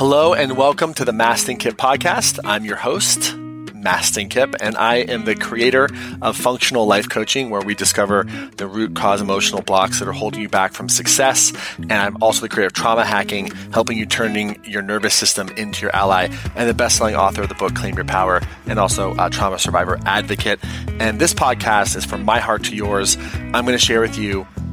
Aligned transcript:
Hello 0.00 0.32
and 0.32 0.56
welcome 0.56 0.94
to 0.94 1.04
the 1.04 1.12
Mastin 1.12 1.60
Kipp 1.60 1.76
podcast. 1.76 2.38
I'm 2.46 2.64
your 2.64 2.76
host, 2.76 3.36
Mastin 3.74 4.30
Kipp, 4.30 4.56
and 4.58 4.74
I 4.78 4.94
am 4.94 5.26
the 5.26 5.34
creator 5.34 5.90
of 6.22 6.38
Functional 6.38 6.86
Life 6.86 7.10
Coaching, 7.10 7.50
where 7.50 7.60
we 7.60 7.74
discover 7.74 8.24
the 8.56 8.66
root 8.66 8.96
cause 8.96 9.20
emotional 9.20 9.60
blocks 9.60 9.98
that 9.98 10.08
are 10.08 10.12
holding 10.12 10.40
you 10.40 10.48
back 10.48 10.72
from 10.72 10.88
success. 10.88 11.52
And 11.76 11.92
I'm 11.92 12.16
also 12.22 12.40
the 12.40 12.48
creator 12.48 12.68
of 12.68 12.72
Trauma 12.72 13.04
Hacking, 13.04 13.48
helping 13.74 13.98
you 13.98 14.06
turning 14.06 14.64
your 14.64 14.80
nervous 14.80 15.12
system 15.12 15.50
into 15.58 15.82
your 15.82 15.94
ally, 15.94 16.28
and 16.56 16.66
the 16.66 16.72
best-selling 16.72 17.14
author 17.14 17.42
of 17.42 17.50
the 17.50 17.54
book 17.56 17.74
Claim 17.74 17.94
Your 17.94 18.06
Power, 18.06 18.40
and 18.68 18.78
also 18.78 19.14
a 19.18 19.28
trauma 19.28 19.58
survivor 19.58 19.98
advocate. 20.06 20.60
And 20.98 21.20
this 21.20 21.34
podcast 21.34 21.94
is 21.94 22.06
from 22.06 22.24
my 22.24 22.38
heart 22.38 22.64
to 22.64 22.74
yours. 22.74 23.18
I'm 23.52 23.66
going 23.66 23.76
to 23.76 23.78
share 23.78 24.00
with 24.00 24.16
you 24.16 24.46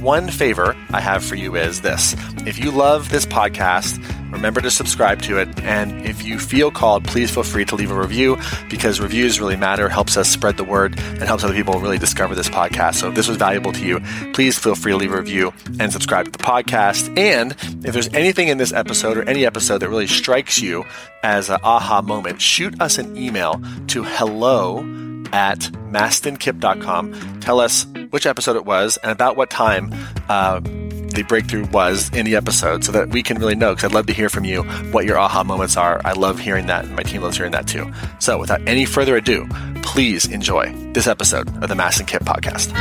One 0.00 0.28
favor 0.28 0.76
I 0.90 1.00
have 1.00 1.24
for 1.24 1.34
you 1.34 1.56
is 1.56 1.80
this 1.80 2.14
if 2.46 2.58
you 2.58 2.70
love 2.70 3.08
this 3.10 3.26
podcast, 3.26 3.98
remember 4.30 4.60
to 4.60 4.70
subscribe 4.70 5.20
to 5.22 5.38
it. 5.38 5.60
And 5.62 6.06
if 6.06 6.22
you 6.22 6.38
feel 6.38 6.70
called, 6.70 7.04
please 7.04 7.30
feel 7.30 7.42
free 7.42 7.64
to 7.64 7.74
leave 7.74 7.90
a 7.90 7.98
review 7.98 8.36
because 8.70 9.00
reviews 9.00 9.40
really 9.40 9.56
matter, 9.56 9.88
helps 9.88 10.16
us 10.16 10.28
spread 10.28 10.56
the 10.56 10.64
word, 10.64 10.98
and 10.98 11.22
helps 11.22 11.42
other 11.42 11.54
people 11.54 11.80
really 11.80 11.98
discover 11.98 12.34
this 12.34 12.48
podcast. 12.48 12.96
So 12.96 13.08
if 13.08 13.14
this 13.14 13.26
was 13.26 13.36
valuable 13.36 13.72
to 13.72 13.84
you, 13.84 14.00
please 14.32 14.58
feel 14.58 14.74
free 14.74 14.92
to 14.92 14.98
leave 14.98 15.12
a 15.12 15.16
review 15.16 15.52
and 15.80 15.92
subscribe 15.92 16.26
to 16.26 16.30
the 16.30 16.38
podcast. 16.38 17.16
And 17.18 17.52
if 17.84 17.92
there's 17.92 18.08
anything 18.14 18.48
in 18.48 18.58
this 18.58 18.72
episode 18.72 19.16
or 19.16 19.28
any 19.28 19.44
episode 19.44 19.78
that 19.78 19.88
really 19.88 20.06
strikes 20.06 20.60
you 20.60 20.84
as 21.22 21.50
an 21.50 21.58
aha 21.62 22.02
moment, 22.02 22.40
shoot 22.40 22.80
us 22.80 22.98
an 22.98 23.16
email 23.16 23.60
to 23.88 24.04
hello 24.04 24.82
at 25.32 25.58
mastinkipp.com. 25.90 27.40
Tell 27.40 27.60
us 27.60 27.86
which 28.10 28.26
episode 28.26 28.56
it 28.56 28.64
was 28.64 28.96
and 28.98 29.12
about 29.12 29.36
what 29.36 29.50
time 29.50 29.92
uh, 30.28 30.60
the 30.60 31.24
breakthrough 31.26 31.66
was 31.66 32.10
in 32.10 32.26
the 32.26 32.36
episode 32.36 32.84
so 32.84 32.92
that 32.92 33.08
we 33.08 33.22
can 33.22 33.38
really 33.38 33.54
know 33.54 33.74
because 33.74 33.84
I'd 33.90 33.94
love 33.94 34.06
to 34.06 34.12
hear 34.12 34.28
from 34.28 34.44
you 34.44 34.62
what 34.92 35.06
your 35.06 35.18
aha 35.18 35.42
moments 35.44 35.76
are. 35.76 36.00
I 36.04 36.12
love 36.12 36.38
hearing 36.38 36.66
that, 36.66 36.84
and 36.84 36.94
my 36.94 37.02
team 37.02 37.22
loves 37.22 37.36
hearing 37.36 37.52
that 37.52 37.66
too. 37.66 37.90
So, 38.18 38.38
without 38.38 38.60
any 38.68 38.84
further 38.84 39.16
ado, 39.16 39.46
please 39.82 40.26
enjoy 40.26 40.72
this 40.92 41.06
episode 41.06 41.48
of 41.62 41.68
the 41.68 41.74
Mastin 41.74 42.06
Kipp 42.06 42.22
podcast. 42.22 42.72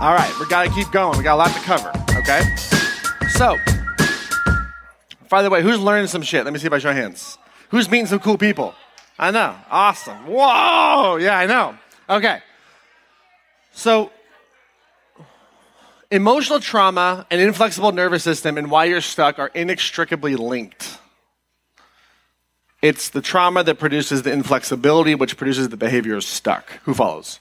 All 0.00 0.14
right, 0.14 0.32
we 0.38 0.46
got 0.48 0.64
to 0.64 0.70
keep 0.70 0.90
going. 0.90 1.16
We 1.16 1.24
got 1.24 1.34
a 1.34 1.36
lot 1.36 1.52
to 1.54 1.60
cover, 1.60 1.90
okay? 2.18 2.42
So, 3.30 3.56
by 5.28 5.42
the 5.42 5.50
way, 5.50 5.62
who's 5.62 5.78
learning 5.78 6.08
some 6.08 6.22
shit? 6.22 6.44
Let 6.44 6.52
me 6.52 6.58
see 6.58 6.68
by 6.68 6.78
show 6.78 6.90
of 6.90 6.96
hands. 6.96 7.38
Who's 7.70 7.90
meeting 7.90 8.06
some 8.06 8.20
cool 8.20 8.38
people? 8.38 8.74
I 9.18 9.30
know. 9.30 9.56
Awesome. 9.70 10.26
Whoa. 10.26 11.16
Yeah, 11.16 11.38
I 11.38 11.46
know. 11.46 11.78
Okay. 12.08 12.40
So, 13.72 14.10
emotional 16.10 16.60
trauma 16.60 17.26
and 17.30 17.40
inflexible 17.40 17.92
nervous 17.92 18.22
system 18.22 18.58
and 18.58 18.70
why 18.70 18.84
you're 18.84 19.00
stuck 19.00 19.38
are 19.38 19.50
inextricably 19.54 20.36
linked. 20.36 20.98
It's 22.82 23.08
the 23.08 23.22
trauma 23.22 23.64
that 23.64 23.78
produces 23.78 24.22
the 24.22 24.32
inflexibility, 24.32 25.14
which 25.14 25.36
produces 25.36 25.70
the 25.70 25.76
behavior 25.76 26.20
stuck. 26.20 26.70
Who 26.84 26.94
follows? 26.94 27.40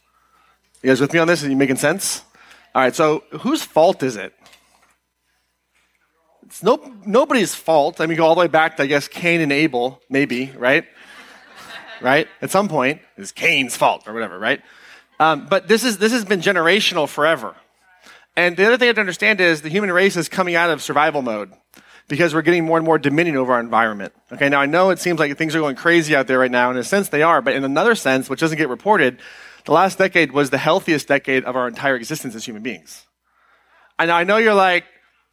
You 0.82 0.90
guys 0.90 1.02
with 1.02 1.14
me 1.14 1.20
on 1.20 1.28
this? 1.28 1.44
Are 1.44 1.50
you 1.50 1.56
making 1.56 1.76
sense? 1.76 2.24
All 2.74 2.82
right, 2.82 2.96
so 2.96 3.24
whose 3.42 3.64
fault 3.64 4.02
is 4.02 4.16
it? 4.16 4.34
It's 6.46 6.64
no, 6.64 6.94
nobody's 7.06 7.54
fault. 7.56 8.00
I 8.00 8.06
mean, 8.06 8.18
go 8.18 8.26
all 8.26 8.36
the 8.36 8.42
way 8.42 8.48
back 8.48 8.78
to, 8.78 8.84
I 8.84 8.86
guess, 8.86 9.08
Cain 9.08 9.42
and 9.42 9.52
Abel, 9.52 10.02
maybe, 10.10 10.52
right? 10.58 10.86
Right? 12.02 12.28
At 12.42 12.52
some 12.52 12.68
point, 12.68 13.02
it's 13.18 13.32
Cain's 13.32 13.76
fault 13.76 14.08
or 14.08 14.14
whatever, 14.14 14.38
right? 14.38 14.62
Um, 15.20 15.48
but 15.50 15.68
this, 15.68 15.84
is, 15.84 15.98
this 15.98 16.12
has 16.12 16.26
been 16.26 16.42
generational 16.42 17.08
forever. 17.08 17.56
And 18.36 18.58
the 18.58 18.66
other 18.66 18.78
thing 18.78 18.86
I 18.86 18.88
have 18.88 18.96
to 18.96 19.02
understand 19.02 19.40
is 19.40 19.62
the 19.62 19.70
human 19.70 19.92
race 19.92 20.18
is 20.18 20.28
coming 20.28 20.56
out 20.56 20.70
of 20.70 20.82
survival 20.82 21.22
mode 21.22 21.54
because 22.08 22.34
we're 22.34 22.42
getting 22.42 22.66
more 22.66 22.78
and 22.78 22.86
more 22.86 23.00
dominion 23.00 23.38
over 23.38 23.54
our 23.54 23.60
environment. 23.60 24.14
Okay, 24.32 24.50
now 24.50 24.60
I 24.60 24.66
know 24.66 24.90
it 24.90 25.00
seems 25.00 25.20
like 25.20 25.36
things 25.38 25.56
are 25.56 25.60
going 25.60 25.76
crazy 25.76 26.16
out 26.16 26.28
there 26.28 26.40
right 26.40 26.52
now. 26.52 26.70
In 26.70 26.78
a 26.78 26.84
sense, 26.84 27.10
they 27.10 27.24
are, 27.24 27.42
but 27.42 27.56
in 27.56 27.64
another 27.64 27.96
sense, 27.96 28.30
which 28.30 28.42
doesn't 28.42 28.58
get 28.58 28.70
reported, 28.70 29.20
the 29.64 29.72
last 29.72 29.98
decade 29.98 30.32
was 30.32 30.50
the 30.50 30.58
healthiest 30.58 31.08
decade 31.08 31.46
of 31.46 31.56
our 31.56 31.68
entire 31.68 31.96
existence 31.96 32.36
as 32.36 32.46
human 32.46 32.62
beings. 32.62 33.06
And 33.98 34.12
I 34.12 34.24
know 34.24 34.38
you're 34.38 34.54
like, 34.54 34.86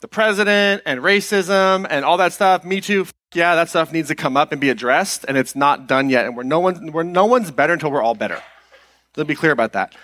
the 0.02 0.08
president 0.08 0.82
and 0.84 1.00
racism 1.00 1.86
and 1.88 2.04
all 2.04 2.16
that 2.18 2.32
stuff, 2.32 2.64
me 2.64 2.80
too, 2.80 3.06
yeah, 3.32 3.54
that 3.54 3.70
stuff 3.70 3.92
needs 3.92 4.08
to 4.08 4.16
come 4.16 4.36
up 4.36 4.50
and 4.50 4.60
be 4.60 4.68
addressed, 4.68 5.24
and 5.26 5.38
it's 5.38 5.56
not 5.56 5.86
done 5.86 6.10
yet. 6.10 6.26
And 6.26 6.36
we're 6.36 6.42
no, 6.42 6.58
one, 6.58 6.90
we're 6.92 7.04
no 7.04 7.24
one's 7.24 7.52
better 7.52 7.72
until 7.72 7.90
we're 7.90 8.02
all 8.02 8.16
better. 8.16 8.42
Let's 9.16 9.28
be 9.28 9.36
clear 9.36 9.52
about 9.52 9.72
that. 9.72 9.94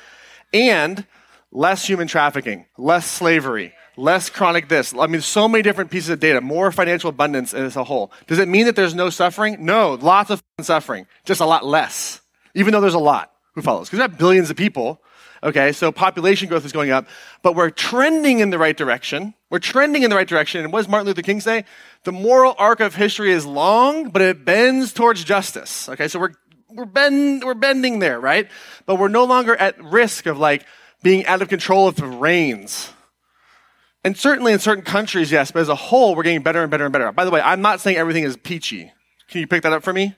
And 0.55 1.05
less 1.51 1.85
human 1.85 2.07
trafficking, 2.07 2.67
less 2.79 3.07
slavery, 3.07 3.75
less 3.97 4.31
chronic 4.31 4.69
this. 4.69 4.95
I 4.95 5.09
mean, 5.09 5.21
so 5.21 5.49
many 5.49 5.63
different 5.63 5.91
pieces 5.91 6.11
of 6.11 6.21
data, 6.21 6.41
more 6.41 6.71
financial 6.71 7.11
abundance 7.11 7.53
as 7.53 7.75
a 7.75 7.83
whole. 7.83 8.13
Does 8.29 8.39
it 8.39 8.47
mean 8.47 8.67
that 8.67 8.77
there's 8.77 8.95
no 8.95 9.11
suffering? 9.11 9.65
No, 9.65 9.95
lots 9.95 10.31
of 10.31 10.43
suffering, 10.61 11.09
just 11.25 11.41
a 11.41 11.47
lot 11.47 11.67
less, 11.67 12.21
even 12.55 12.73
though 12.73 12.81
there's 12.81 12.95
a 12.95 13.01
lot 13.01 13.33
who 13.57 13.63
follows. 13.63 13.89
Because 13.89 13.99
we 13.99 14.03
have 14.03 14.17
billions 14.17 14.49
of 14.49 14.57
people. 14.57 15.03
Okay, 15.43 15.73
so 15.73 15.93
population 15.93 16.49
growth 16.49 16.65
is 16.65 16.73
going 16.73 16.91
up, 16.91 17.07
but 17.43 17.55
we're 17.55 17.71
trending 17.71 18.41
in 18.41 18.51
the 18.51 18.59
right 18.59 18.77
direction. 18.77 19.35
We're 19.51 19.61
trending 19.61 20.03
in 20.03 20.11
the 20.11 20.17
right 20.17 20.27
direction. 20.27 20.65
And 20.65 20.73
what 20.73 20.81
does 20.81 20.89
Martin 20.89 21.07
Luther 21.07 21.23
King 21.23 21.41
say? 21.41 21.65
The 22.05 22.13
moral 22.13 22.55
arc 22.59 22.81
of 22.81 22.97
history 22.97 23.31
is 23.31 23.47
long, 23.47 24.11
but 24.11 24.21
it 24.21 24.45
bends 24.45 24.93
towards 24.93 25.23
justice. 25.23 25.89
Okay, 25.89 26.09
so 26.09 26.19
we're 26.19 26.35
we're 26.71 26.85
bend, 26.85 27.45
we're 27.45 27.55
bending 27.55 27.99
there, 27.99 28.21
right? 28.21 28.49
But 28.87 28.97
we're 28.97 29.09
no 29.09 29.25
longer 29.25 29.57
at 29.57 29.83
risk 29.83 30.27
of 30.27 30.39
like 30.39 30.67
being 31.03 31.25
out 31.27 31.43
of 31.43 31.49
control 31.49 31.89
of 31.89 31.97
the 31.97 32.07
reins. 32.07 32.93
And 34.05 34.17
certainly 34.17 34.53
in 34.53 34.59
certain 34.59 34.85
countries, 34.85 35.33
yes, 35.33 35.51
but 35.51 35.61
as 35.61 35.69
a 35.69 35.75
whole, 35.75 36.15
we're 36.15 36.23
getting 36.23 36.43
better 36.43 36.63
and 36.63 36.71
better 36.71 36.85
and 36.85 36.93
better. 36.93 37.11
By 37.13 37.25
the 37.25 37.31
way, 37.31 37.41
I'm 37.41 37.63
not 37.63 37.81
saying 37.81 37.97
everything 37.97 38.25
is 38.25 38.37
peachy. 38.37 38.93
Can 39.29 39.41
you 39.41 39.47
pick 39.47 39.63
that 39.63 39.73
up 39.73 39.83
for 39.83 39.93
me? 39.93 40.15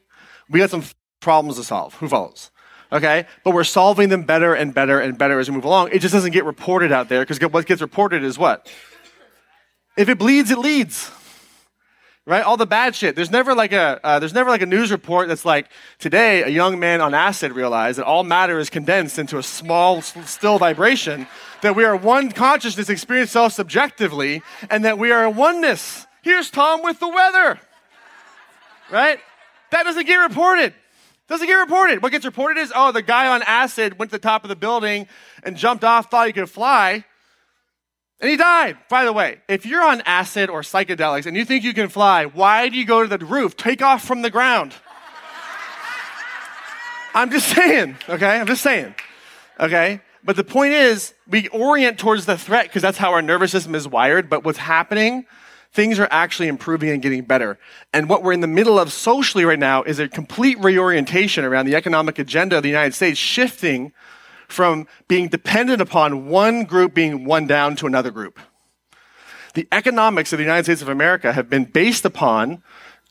We 0.48 0.60
got 0.60 0.70
some 0.70 0.84
problems 1.20 1.56
to 1.56 1.64
solve. 1.64 1.94
Who 1.94 2.08
follows? 2.08 2.50
Okay? 2.92 3.26
But 3.44 3.52
we're 3.52 3.64
solving 3.64 4.08
them 4.08 4.22
better 4.22 4.54
and 4.54 4.74
better 4.74 5.00
and 5.00 5.16
better 5.16 5.38
as 5.38 5.48
we 5.48 5.54
move 5.54 5.64
along. 5.64 5.90
It 5.92 6.00
just 6.00 6.12
doesn't 6.12 6.32
get 6.32 6.44
reported 6.44 6.92
out 6.92 7.08
there 7.08 7.20
because 7.20 7.40
what 7.40 7.66
gets 7.66 7.80
reported 7.80 8.22
is 8.22 8.38
what? 8.38 8.72
If 9.96 10.08
it 10.08 10.18
bleeds, 10.18 10.50
it 10.50 10.58
leads. 10.58 11.10
Right? 12.26 12.44
All 12.44 12.56
the 12.56 12.66
bad 12.66 12.94
shit. 12.94 13.16
There's 13.16 13.30
never 13.30 13.54
like 13.54 13.72
a 13.72 13.98
uh, 14.04 14.18
there's 14.18 14.34
never 14.34 14.50
like 14.50 14.62
a 14.62 14.66
news 14.66 14.92
report 14.92 15.26
that's 15.26 15.44
like 15.44 15.68
today 15.98 16.42
a 16.42 16.48
young 16.48 16.78
man 16.78 17.00
on 17.00 17.14
acid 17.14 17.52
realized 17.52 17.98
that 17.98 18.04
all 18.04 18.22
matter 18.22 18.58
is 18.60 18.70
condensed 18.70 19.18
into 19.18 19.38
a 19.38 19.42
small 19.42 20.00
still 20.02 20.58
vibration 20.58 21.26
that 21.62 21.74
we 21.74 21.84
are 21.84 21.96
one 21.96 22.30
consciousness 22.30 22.88
experienced 22.88 23.32
self 23.32 23.52
subjectively 23.52 24.42
and 24.68 24.84
that 24.84 24.98
we 24.98 25.10
are 25.10 25.24
a 25.24 25.30
oneness. 25.30 26.06
Here's 26.22 26.50
Tom 26.50 26.82
with 26.82 27.00
the 27.00 27.08
weather. 27.08 27.58
Right? 28.90 29.18
That 29.70 29.84
doesn't 29.84 30.06
get 30.06 30.16
reported. 30.16 30.74
Doesn't 31.30 31.46
get 31.46 31.54
reported. 31.54 32.02
What 32.02 32.10
gets 32.10 32.24
reported 32.24 32.60
is, 32.60 32.72
oh, 32.74 32.90
the 32.90 33.02
guy 33.02 33.28
on 33.28 33.44
acid 33.44 34.00
went 34.00 34.10
to 34.10 34.16
the 34.16 34.22
top 34.22 34.42
of 34.42 34.48
the 34.48 34.56
building 34.56 35.06
and 35.44 35.56
jumped 35.56 35.84
off, 35.84 36.10
thought 36.10 36.26
he 36.26 36.32
could 36.32 36.50
fly, 36.50 37.04
and 38.20 38.28
he 38.28 38.36
died. 38.36 38.76
By 38.88 39.04
the 39.04 39.12
way, 39.12 39.40
if 39.48 39.64
you're 39.64 39.82
on 39.82 40.00
acid 40.00 40.50
or 40.50 40.62
psychedelics 40.62 41.26
and 41.26 41.36
you 41.36 41.44
think 41.44 41.62
you 41.62 41.72
can 41.72 41.88
fly, 41.88 42.24
why 42.26 42.68
do 42.68 42.76
you 42.76 42.84
go 42.84 43.06
to 43.06 43.16
the 43.16 43.24
roof? 43.24 43.56
Take 43.56 43.80
off 43.80 44.04
from 44.04 44.22
the 44.22 44.30
ground. 44.30 44.74
I'm 47.14 47.30
just 47.30 47.48
saying, 47.54 47.96
okay? 48.08 48.40
I'm 48.40 48.48
just 48.48 48.62
saying, 48.62 48.96
okay? 49.60 50.00
But 50.24 50.34
the 50.34 50.44
point 50.44 50.72
is, 50.72 51.14
we 51.28 51.46
orient 51.48 51.96
towards 51.96 52.26
the 52.26 52.36
threat 52.36 52.64
because 52.64 52.82
that's 52.82 52.98
how 52.98 53.12
our 53.12 53.22
nervous 53.22 53.52
system 53.52 53.76
is 53.76 53.86
wired. 53.86 54.28
But 54.28 54.42
what's 54.42 54.58
happening 54.58 55.26
things 55.72 55.98
are 55.98 56.08
actually 56.10 56.48
improving 56.48 56.90
and 56.90 57.02
getting 57.02 57.22
better. 57.22 57.58
And 57.92 58.08
what 58.08 58.22
we're 58.22 58.32
in 58.32 58.40
the 58.40 58.46
middle 58.46 58.78
of 58.78 58.92
socially 58.92 59.44
right 59.44 59.58
now 59.58 59.82
is 59.82 59.98
a 59.98 60.08
complete 60.08 60.58
reorientation 60.60 61.44
around 61.44 61.66
the 61.66 61.76
economic 61.76 62.18
agenda 62.18 62.56
of 62.56 62.62
the 62.62 62.68
United 62.68 62.94
States, 62.94 63.18
shifting 63.18 63.92
from 64.48 64.88
being 65.06 65.28
dependent 65.28 65.80
upon 65.80 66.28
one 66.28 66.64
group 66.64 66.92
being 66.92 67.24
one 67.24 67.46
down 67.46 67.76
to 67.76 67.86
another 67.86 68.10
group. 68.10 68.38
The 69.54 69.68
economics 69.72 70.32
of 70.32 70.38
the 70.38 70.44
United 70.44 70.64
States 70.64 70.82
of 70.82 70.88
America 70.88 71.32
have 71.32 71.48
been 71.48 71.64
based 71.64 72.04
upon 72.04 72.62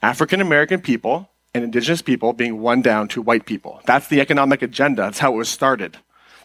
African 0.02 0.42
American 0.42 0.82
people 0.82 1.30
and 1.54 1.64
indigenous 1.64 2.02
people 2.02 2.34
being 2.34 2.62
one 2.62 2.82
down 2.82 3.08
to 3.10 3.22
white 3.22 3.46
people. 3.46 3.82
That's 3.86 4.08
the 4.08 4.22
economic 4.22 4.62
agenda. 4.62 5.04
That's 5.04 5.20
how 5.20 5.34
it 5.34 5.38
was 5.38 5.50
started. 5.50 5.98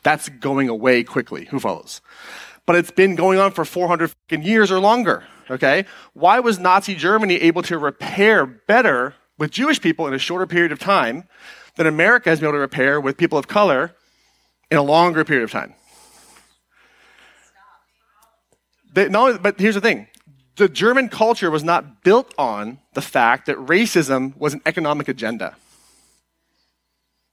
That's 0.02 0.28
going 0.28 0.69
away 0.69 1.05
quickly. 1.05 1.46
Who 1.46 1.61
follows? 1.61 2.00
But 2.66 2.76
it's 2.76 2.90
been 2.90 3.14
going 3.14 3.38
on 3.38 3.52
for 3.52 3.64
400 3.64 4.12
years 4.31 4.70
or 4.70 4.81
longer 4.81 5.25
okay? 5.50 5.85
Why 6.12 6.41
was 6.41 6.58
Nazi 6.58 6.94
Germany 6.94 7.35
able 7.37 7.62
to 7.62 7.79
repair 7.79 8.46
better 8.46 9.14
with 9.38 9.50
Jewish 9.50 9.81
people 9.81 10.06
in 10.06 10.14
a 10.14 10.19
shorter 10.19 10.46
period 10.46 10.73
of 10.73 10.79
time 10.79 11.29
than 11.76 11.87
America 11.87 12.31
has 12.31 12.41
been 12.41 12.49
able 12.49 12.58
to 12.58 12.61
repair 12.61 13.00
with 13.00 13.17
people 13.17 13.38
of 13.38 13.49
color 13.49 13.94
in 14.70 14.79
a 14.79 14.82
longer 14.82 15.25
period 15.25 15.44
of 15.44 15.50
time. 15.50 15.75
They, 18.93 19.08
no, 19.08 19.37
but 19.38 19.58
here's 19.58 19.75
the 19.75 19.81
thing 19.81 20.06
the 20.56 20.69
German 20.69 21.08
culture 21.08 21.50
was 21.50 21.64
not 21.64 22.02
built 22.05 22.32
on 22.38 22.79
the 22.94 23.02
fact 23.02 23.47
that 23.47 23.56
racism 23.56 24.37
was 24.37 24.55
an 24.55 24.62
economic 24.67 25.08
agenda. 25.08 25.56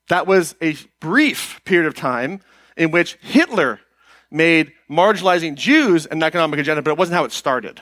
That 0.09 0.25
was 0.25 0.55
a 0.61 0.75
brief 0.99 1.61
period 1.63 1.87
of 1.87 1.95
time 1.95 2.41
in 2.75 2.91
which 2.91 3.17
Hitler 3.21 3.79
made 4.31 4.71
marginalizing 4.89 5.55
Jews 5.55 6.05
an 6.07 6.23
economic 6.23 6.59
agenda, 6.59 6.81
but 6.81 6.91
it 6.91 6.97
wasn't 6.97 7.15
how 7.15 7.25
it 7.25 7.31
started. 7.31 7.79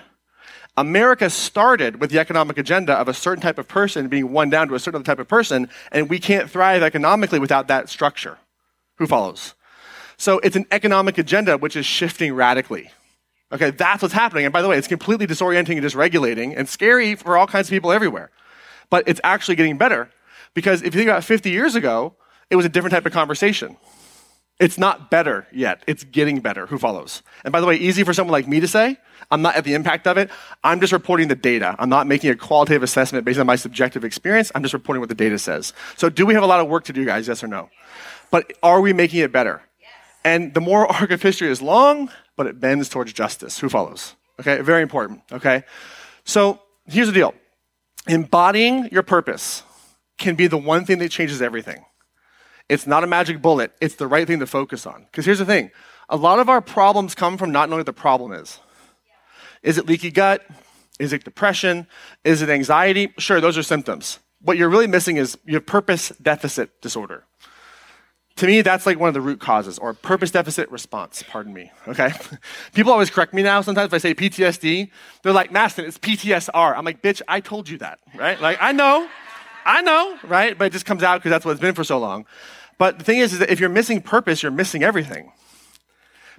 America 0.78 1.30
started 1.30 2.00
with 2.00 2.10
the 2.10 2.20
economic 2.20 2.58
agenda 2.58 2.94
of 2.94 3.08
a 3.08 3.14
certain 3.14 3.42
type 3.42 3.58
of 3.58 3.68
person 3.68 4.08
being 4.08 4.32
one 4.32 4.50
down 4.50 4.68
to 4.70 4.76
a 4.76 4.80
certain 4.80 5.04
type 5.04 5.20
of 5.20 5.28
person, 5.28 5.70
and 5.92 6.10
we 6.10 6.20
can't 6.20 6.50
thrive 6.50 6.82
economically 6.82 7.40
without 7.40 7.68
that 7.68 7.90
structure. 7.90 8.38
Who 8.98 9.08
follows? 9.08 9.56
So 10.18 10.40
it's 10.40 10.56
an 10.56 10.66
economic 10.72 11.18
agenda 11.18 11.58
which 11.58 11.76
is 11.76 11.86
shifting 11.86 12.34
radically. 12.34 12.92
Okay, 13.52 13.72
that's 13.72 14.02
what's 14.02 14.14
happening. 14.14 14.46
And 14.46 14.54
by 14.54 14.62
the 14.62 14.68
way, 14.68 14.78
it's 14.78 14.88
completely 14.88 15.26
disorienting 15.26 15.78
and 15.78 15.82
dysregulating 15.82 16.54
and 16.56 16.70
scary 16.70 17.16
for 17.16 17.38
all 17.38 17.48
kinds 17.48 17.68
of 17.68 17.72
people 17.72 17.92
everywhere. 17.92 18.30
But 18.90 19.08
it's 19.08 19.22
actually 19.24 19.56
getting 19.56 19.78
better 19.78 20.10
because 20.54 20.82
if 20.82 20.94
you 20.94 21.00
think 21.00 21.10
about 21.10 21.24
50 21.24 21.50
years 21.50 21.76
ago, 21.76 22.14
it 22.50 22.56
was 22.56 22.66
a 22.66 22.70
different 22.70 22.94
type 22.94 23.06
of 23.06 23.12
conversation. 23.12 23.78
It's 24.60 24.78
not 24.78 25.10
better 25.10 25.48
yet. 25.52 25.84
It's 25.88 26.04
getting 26.04 26.42
better. 26.42 26.66
Who 26.68 26.78
follows? 26.78 27.24
And 27.44 27.52
by 27.52 27.62
the 27.62 27.68
way, 27.68 27.76
easy 27.76 28.04
for 28.04 28.14
someone 28.14 28.34
like 28.34 28.48
me 28.48 28.60
to 28.60 28.68
say. 28.68 28.98
I'm 29.32 29.42
not 29.42 29.56
at 29.56 29.64
the 29.64 29.74
impact 29.74 30.08
of 30.08 30.18
it. 30.18 30.30
I'm 30.64 30.80
just 30.80 30.92
reporting 30.92 31.28
the 31.28 31.36
data. 31.36 31.76
I'm 31.78 31.90
not 31.90 32.08
making 32.08 32.32
a 32.32 32.36
qualitative 32.36 32.84
assessment 32.84 33.26
based 33.26 33.40
on 33.40 33.46
my 33.46 33.56
subjective 33.56 34.04
experience. 34.04 34.52
I'm 34.56 34.64
just 34.64 34.74
reporting 34.74 35.02
what 35.02 35.10
the 35.10 35.16
data 35.16 35.38
says. 35.38 35.74
So 35.98 36.10
do 36.10 36.26
we 36.26 36.34
have 36.34 36.44
a 36.44 36.48
lot 36.48 36.60
of 36.60 36.68
work 36.68 36.86
to 36.86 36.94
do, 36.94 37.06
guys? 37.06 37.28
Yes 37.28 37.44
or 37.44 37.48
no? 37.48 37.70
But 38.32 38.54
are 38.64 38.82
we 38.82 38.94
making 38.94 39.20
it 39.20 39.32
better? 39.32 39.62
Yes. 39.80 39.90
And 40.24 40.54
the 40.54 40.62
moral 40.62 40.92
arc 40.94 41.12
of 41.12 41.22
history 41.22 41.50
is 41.50 41.62
long, 41.62 42.12
but 42.36 42.48
it 42.48 42.60
bends 42.60 42.90
towards 42.90 43.14
justice. 43.14 43.60
Who 43.60 43.70
follows? 43.70 44.16
Okay, 44.40 44.62
very 44.62 44.82
important. 44.82 45.22
Okay. 45.32 45.64
So 46.24 46.62
here's 46.86 47.08
the 47.08 47.14
deal. 47.14 47.34
Embodying 48.08 48.90
your 48.92 49.04
purpose 49.04 49.64
can 50.18 50.36
be 50.36 50.48
the 50.48 50.58
one 50.58 50.86
thing 50.86 51.00
that 51.00 51.10
changes 51.10 51.42
everything. 51.42 51.86
It's 52.68 52.86
not 52.86 53.04
a 53.04 53.08
magic 53.08 53.42
bullet, 53.42 53.72
it's 53.82 53.96
the 53.96 54.08
right 54.08 54.28
thing 54.28 54.40
to 54.40 54.48
focus 54.48 54.86
on. 54.86 55.06
Because 55.06 55.26
here's 55.26 55.40
the 55.40 55.46
thing 55.46 55.72
a 56.10 56.16
lot 56.16 56.40
of 56.40 56.50
our 56.50 56.62
problems 56.62 57.14
come 57.14 57.38
from 57.38 57.52
not 57.52 57.70
knowing 57.70 57.80
what 57.80 57.86
the 57.86 57.94
problem 57.94 58.32
is. 58.32 58.60
Is 59.64 59.78
it 59.78 59.88
leaky 59.88 60.12
gut? 60.12 60.46
Is 61.00 61.14
it 61.14 61.24
depression? 61.24 61.88
Is 62.24 62.42
it 62.42 62.50
anxiety? 62.50 63.14
Sure, 63.18 63.40
those 63.40 63.58
are 63.58 63.64
symptoms. 63.64 64.20
What 64.42 64.58
you're 64.58 64.70
really 64.70 64.88
missing 64.88 65.18
is 65.18 65.38
you 65.46 65.56
have 65.56 65.66
purpose 65.66 66.10
deficit 66.22 66.82
disorder. 66.82 67.26
To 68.38 68.48
me, 68.48 68.62
that's 68.62 68.86
like 68.86 68.98
one 68.98 69.10
of 69.10 69.14
the 69.14 69.22
root 69.22 69.42
causes, 69.42 69.78
or 69.80 69.94
purpose 69.94 70.32
deficit 70.32 70.72
response, 70.72 71.24
pardon 71.28 71.54
me, 71.54 71.72
okay? 71.90 72.14
People 72.74 72.94
always 72.94 73.10
correct 73.10 73.34
me 73.34 73.44
now 73.44 73.60
sometimes 73.60 73.88
if 73.88 73.94
I 73.94 73.98
say 73.98 74.14
PTSD. 74.14 74.90
They're 75.24 75.34
like, 75.34 75.52
Mastin, 75.52 75.84
it's 75.84 75.98
PTSR. 75.98 76.78
I'm 76.78 76.86
like, 76.86 77.02
bitch, 77.02 77.22
I 77.28 77.42
told 77.42 77.68
you 77.68 77.78
that, 77.80 78.00
right? 78.16 78.40
Like, 78.40 78.58
I 78.62 78.72
know, 78.72 79.10
I 79.66 79.82
know, 79.82 80.18
right? 80.24 80.58
But 80.58 80.66
it 80.66 80.74
just 80.74 80.86
comes 80.86 81.04
out 81.04 81.20
because 81.20 81.32
that's 81.32 81.44
what 81.44 81.52
it's 81.52 81.60
been 81.60 81.76
for 81.76 81.84
so 81.84 82.00
long. 82.00 82.26
But 82.78 82.98
the 82.98 83.04
thing 83.04 83.18
is, 83.18 83.34
is 83.34 83.40
that 83.40 83.50
if 83.50 83.60
you're 83.60 83.68
missing 83.68 84.02
purpose, 84.02 84.42
you're 84.42 84.54
missing 84.54 84.84
everything. 84.84 85.34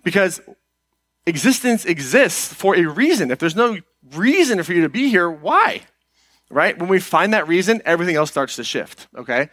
Because 0.02 0.40
existence 1.26 1.84
exists 1.84 2.52
for 2.52 2.76
a 2.76 2.84
reason. 2.84 3.30
If 3.30 3.38
there's 3.38 3.56
no 3.56 3.78
reason 4.14 4.62
for 4.62 4.72
you 4.72 4.82
to 4.82 4.88
be 4.88 5.08
here, 5.08 5.30
why? 5.30 5.82
Right? 6.50 6.78
When 6.78 6.88
we 6.88 7.00
find 7.00 7.32
that 7.34 7.46
reason, 7.46 7.80
everything 7.84 8.16
else 8.16 8.30
starts 8.30 8.56
to 8.56 8.64
shift. 8.64 9.06
Okay? 9.16 9.48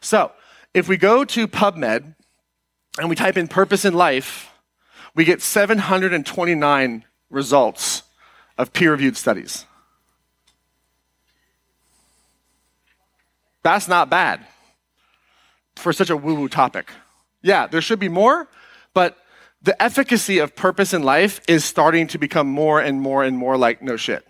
So, 0.00 0.32
if 0.74 0.88
we 0.88 0.96
go 0.96 1.24
to 1.24 1.46
PubMed 1.46 2.14
and 2.98 3.08
we 3.08 3.16
type 3.16 3.36
in 3.36 3.48
purpose 3.48 3.84
in 3.84 3.94
life, 3.94 4.50
we 5.14 5.24
get 5.24 5.42
729 5.42 7.04
results 7.30 8.02
of 8.58 8.72
peer 8.72 8.92
reviewed 8.92 9.16
studies. 9.16 9.66
That's 13.62 13.88
not 13.88 14.10
bad 14.10 14.44
for 15.76 15.92
such 15.92 16.10
a 16.10 16.16
woo 16.16 16.34
woo 16.34 16.48
topic. 16.48 16.90
Yeah, 17.42 17.66
there 17.66 17.80
should 17.80 17.98
be 17.98 18.08
more, 18.08 18.48
but 18.94 19.16
the 19.62 19.80
efficacy 19.80 20.38
of 20.38 20.56
purpose 20.56 20.92
in 20.92 21.02
life 21.02 21.40
is 21.46 21.64
starting 21.64 22.08
to 22.08 22.18
become 22.18 22.48
more 22.48 22.80
and 22.80 23.00
more 23.00 23.22
and 23.22 23.38
more 23.38 23.56
like 23.56 23.82
no 23.82 23.96
shit. 23.96 24.26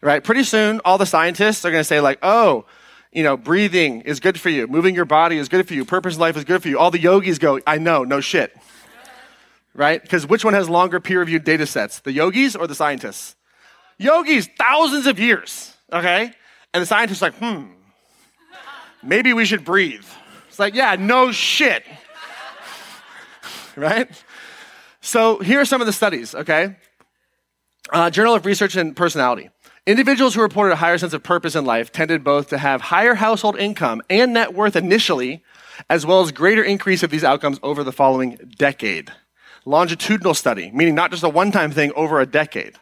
Right? 0.00 0.22
Pretty 0.22 0.44
soon, 0.44 0.80
all 0.84 0.98
the 0.98 1.06
scientists 1.06 1.64
are 1.64 1.70
going 1.70 1.80
to 1.80 1.84
say, 1.84 2.00
like, 2.00 2.18
oh, 2.22 2.66
you 3.10 3.22
know, 3.22 3.36
breathing 3.36 4.02
is 4.02 4.20
good 4.20 4.38
for 4.38 4.50
you, 4.50 4.66
moving 4.66 4.94
your 4.94 5.04
body 5.04 5.38
is 5.38 5.48
good 5.48 5.66
for 5.66 5.74
you, 5.74 5.84
purpose 5.84 6.14
in 6.14 6.20
life 6.20 6.36
is 6.36 6.44
good 6.44 6.62
for 6.62 6.68
you. 6.68 6.78
All 6.78 6.90
the 6.90 7.00
yogis 7.00 7.38
go, 7.38 7.60
I 7.66 7.78
know, 7.78 8.04
no 8.04 8.20
shit. 8.20 8.54
Right? 9.72 10.00
Because 10.00 10.26
which 10.26 10.44
one 10.44 10.54
has 10.54 10.68
longer 10.68 11.00
peer 11.00 11.20
reviewed 11.20 11.44
data 11.44 11.66
sets, 11.66 12.00
the 12.00 12.12
yogis 12.12 12.54
or 12.54 12.66
the 12.66 12.74
scientists? 12.74 13.34
Yogis, 13.98 14.48
thousands 14.58 15.06
of 15.06 15.18
years, 15.18 15.74
okay? 15.92 16.32
And 16.72 16.82
the 16.82 16.86
scientists 16.86 17.22
like, 17.22 17.34
hmm, 17.34 17.64
maybe 19.02 19.32
we 19.32 19.44
should 19.44 19.64
breathe. 19.64 20.04
It's 20.48 20.58
like, 20.58 20.74
yeah, 20.74 20.96
no 20.96 21.32
shit. 21.32 21.84
right? 23.76 24.08
So 25.04 25.38
here 25.40 25.60
are 25.60 25.66
some 25.66 25.82
of 25.82 25.86
the 25.86 25.92
studies, 25.92 26.34
okay? 26.34 26.76
Uh, 27.92 28.08
Journal 28.08 28.34
of 28.34 28.46
Research 28.46 28.74
and 28.74 28.96
Personality. 28.96 29.50
Individuals 29.86 30.34
who 30.34 30.40
reported 30.40 30.72
a 30.72 30.76
higher 30.76 30.96
sense 30.96 31.12
of 31.12 31.22
purpose 31.22 31.54
in 31.54 31.66
life 31.66 31.92
tended 31.92 32.24
both 32.24 32.48
to 32.48 32.56
have 32.56 32.80
higher 32.80 33.14
household 33.14 33.58
income 33.58 34.00
and 34.08 34.32
net 34.32 34.54
worth 34.54 34.76
initially, 34.76 35.44
as 35.90 36.06
well 36.06 36.22
as 36.22 36.32
greater 36.32 36.64
increase 36.64 37.02
of 37.02 37.10
these 37.10 37.22
outcomes 37.22 37.60
over 37.62 37.84
the 37.84 37.92
following 37.92 38.38
decade. 38.56 39.12
Longitudinal 39.66 40.32
study, 40.32 40.70
meaning 40.72 40.94
not 40.94 41.10
just 41.10 41.22
a 41.22 41.28
one 41.28 41.52
time 41.52 41.70
thing 41.70 41.92
over 41.94 42.18
a 42.18 42.26
decade. 42.26 42.76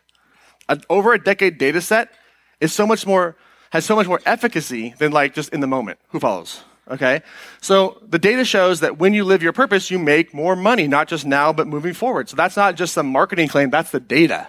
Over 0.89 1.15
a 1.15 1.23
decade 1.23 1.59
data 1.59 1.81
set 1.81 2.13
is 2.61 2.73
so 2.73 2.87
much 2.87 3.05
more, 3.05 3.37
has 3.71 3.85
so 3.85 3.97
much 3.97 4.07
more 4.07 4.21
efficacy 4.25 4.95
than 4.99 5.11
like 5.11 5.35
just 5.35 5.53
in 5.53 5.59
the 5.59 5.67
moment. 5.67 5.99
Who 6.11 6.21
follows? 6.21 6.63
Okay? 6.93 7.23
So 7.63 7.99
the 8.07 8.19
data 8.19 8.45
shows 8.45 8.81
that 8.81 8.99
when 8.99 9.15
you 9.15 9.25
live 9.25 9.43
your 9.43 9.55
purpose, 9.55 9.91
you 9.91 9.99
make 9.99 10.35
more 10.35 10.55
money, 10.55 10.87
not 10.87 11.09
just 11.09 11.25
now, 11.25 11.53
but 11.53 11.67
moving 11.67 11.95
forward. 11.95 12.29
So 12.29 12.37
that's 12.37 12.57
not 12.57 12.77
just 12.77 12.93
some 12.93 13.07
marketing 13.07 13.49
claim, 13.49 13.71
that's 13.71 13.91
the 13.91 14.01
data. 14.01 14.49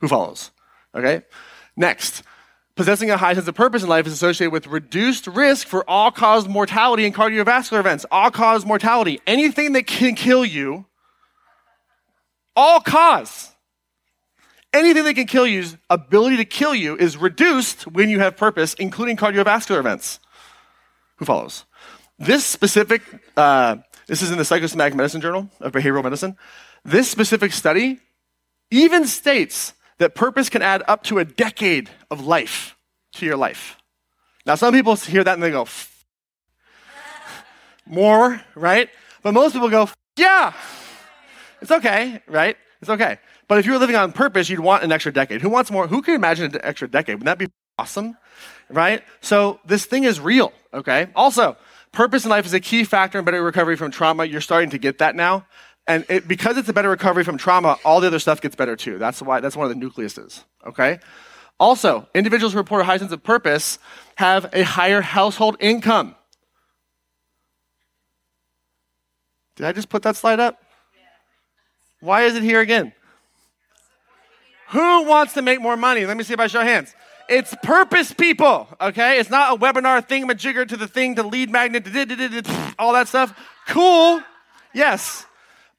Who 0.00 0.08
follows? 0.08 0.50
Okay? 0.94 1.22
Next. 1.76 2.22
Possessing 2.74 3.10
a 3.10 3.16
high 3.16 3.34
sense 3.34 3.46
of 3.46 3.54
purpose 3.54 3.82
in 3.82 3.88
life 3.88 4.06
is 4.06 4.14
associated 4.14 4.50
with 4.50 4.66
reduced 4.66 5.26
risk 5.26 5.68
for 5.68 5.88
all 5.88 6.10
cause 6.10 6.48
mortality 6.48 7.04
and 7.04 7.14
cardiovascular 7.14 7.78
events. 7.78 8.06
All 8.10 8.30
cause 8.30 8.64
mortality. 8.64 9.20
Anything 9.26 9.74
that 9.74 9.86
can 9.86 10.14
kill 10.14 10.44
you, 10.44 10.86
all 12.56 12.80
cause. 12.80 13.52
Anything 14.72 15.04
that 15.04 15.14
can 15.14 15.26
kill 15.26 15.46
you's 15.46 15.76
ability 15.88 16.38
to 16.38 16.44
kill 16.44 16.74
you 16.74 16.96
is 16.96 17.16
reduced 17.16 17.86
when 17.86 18.08
you 18.08 18.18
have 18.18 18.36
purpose, 18.36 18.74
including 18.74 19.16
cardiovascular 19.16 19.78
events. 19.78 20.18
Who 21.18 21.24
follows? 21.24 21.64
This 22.24 22.46
specific, 22.46 23.02
uh, 23.36 23.76
this 24.06 24.22
is 24.22 24.30
in 24.30 24.38
the 24.38 24.46
Psychosomatic 24.46 24.94
Medicine 24.94 25.20
Journal 25.20 25.50
of 25.60 25.72
Behavioral 25.72 26.02
Medicine. 26.02 26.38
This 26.82 27.10
specific 27.10 27.52
study 27.52 28.00
even 28.70 29.06
states 29.06 29.74
that 29.98 30.14
purpose 30.14 30.48
can 30.48 30.62
add 30.62 30.82
up 30.88 31.02
to 31.04 31.18
a 31.18 31.26
decade 31.26 31.90
of 32.10 32.24
life 32.24 32.76
to 33.16 33.26
your 33.26 33.36
life. 33.36 33.76
Now, 34.46 34.54
some 34.54 34.72
people 34.72 34.96
hear 34.96 35.22
that 35.22 35.34
and 35.34 35.42
they 35.42 35.50
go, 35.50 35.68
more, 37.84 38.40
right? 38.54 38.88
But 39.22 39.34
most 39.34 39.52
people 39.52 39.68
go, 39.68 39.90
yeah, 40.16 40.54
it's 41.60 41.72
okay, 41.72 42.22
right? 42.26 42.56
It's 42.80 42.88
okay. 42.88 43.18
But 43.48 43.58
if 43.58 43.66
you 43.66 43.72
were 43.72 43.78
living 43.78 43.96
on 43.96 44.12
purpose, 44.12 44.48
you'd 44.48 44.60
want 44.60 44.82
an 44.82 44.92
extra 44.92 45.12
decade. 45.12 45.42
Who 45.42 45.50
wants 45.50 45.70
more? 45.70 45.88
Who 45.88 46.00
can 46.00 46.14
imagine 46.14 46.54
an 46.54 46.60
extra 46.64 46.88
decade? 46.88 47.16
Wouldn't 47.16 47.26
that 47.26 47.38
be 47.38 47.52
awesome? 47.78 48.16
right? 48.68 49.02
So 49.20 49.60
this 49.66 49.84
thing 49.86 50.04
is 50.04 50.20
real, 50.20 50.52
okay? 50.72 51.08
Also, 51.14 51.56
purpose 51.94 52.24
in 52.24 52.30
life 52.30 52.44
is 52.44 52.52
a 52.52 52.60
key 52.60 52.84
factor 52.84 53.18
in 53.18 53.24
better 53.24 53.42
recovery 53.42 53.76
from 53.76 53.90
trauma. 53.90 54.24
You're 54.24 54.40
starting 54.40 54.70
to 54.70 54.78
get 54.78 54.98
that 54.98 55.16
now. 55.16 55.46
And 55.86 56.04
it, 56.08 56.26
because 56.26 56.56
it's 56.56 56.68
a 56.68 56.72
better 56.72 56.90
recovery 56.90 57.24
from 57.24 57.36
trauma, 57.36 57.78
all 57.84 58.00
the 58.00 58.06
other 58.06 58.18
stuff 58.18 58.40
gets 58.40 58.56
better 58.56 58.76
too. 58.76 58.98
That's 58.98 59.20
why, 59.20 59.40
that's 59.40 59.56
one 59.56 59.70
of 59.70 59.78
the 59.78 59.86
nucleuses, 59.86 60.44
okay? 60.66 60.98
Also, 61.60 62.08
individuals 62.14 62.52
who 62.52 62.58
report 62.58 62.80
a 62.80 62.84
high 62.84 62.96
sense 62.96 63.12
of 63.12 63.22
purpose 63.22 63.78
have 64.16 64.48
a 64.52 64.62
higher 64.62 65.00
household 65.00 65.56
income. 65.60 66.14
Did 69.56 69.66
I 69.66 69.72
just 69.72 69.88
put 69.88 70.02
that 70.02 70.16
slide 70.16 70.40
up? 70.40 70.60
Why 72.00 72.22
is 72.22 72.34
it 72.34 72.42
here 72.42 72.60
again? 72.60 72.92
Who 74.70 75.04
wants 75.04 75.34
to 75.34 75.42
make 75.42 75.60
more 75.60 75.76
money? 75.76 76.06
Let 76.06 76.16
me 76.16 76.24
see 76.24 76.34
if 76.34 76.40
I 76.40 76.48
show 76.48 76.62
hands. 76.62 76.94
It's 77.28 77.54
purpose 77.62 78.12
people, 78.12 78.68
okay? 78.80 79.18
It's 79.18 79.30
not 79.30 79.56
a 79.56 79.58
webinar 79.58 80.06
thingamajigger 80.06 80.68
to 80.68 80.76
the 80.76 80.86
thing, 80.88 81.16
to 81.16 81.22
lead 81.22 81.50
magnet, 81.50 81.86
all 82.78 82.92
that 82.92 83.08
stuff. 83.08 83.38
Cool, 83.68 84.22
yes. 84.74 85.24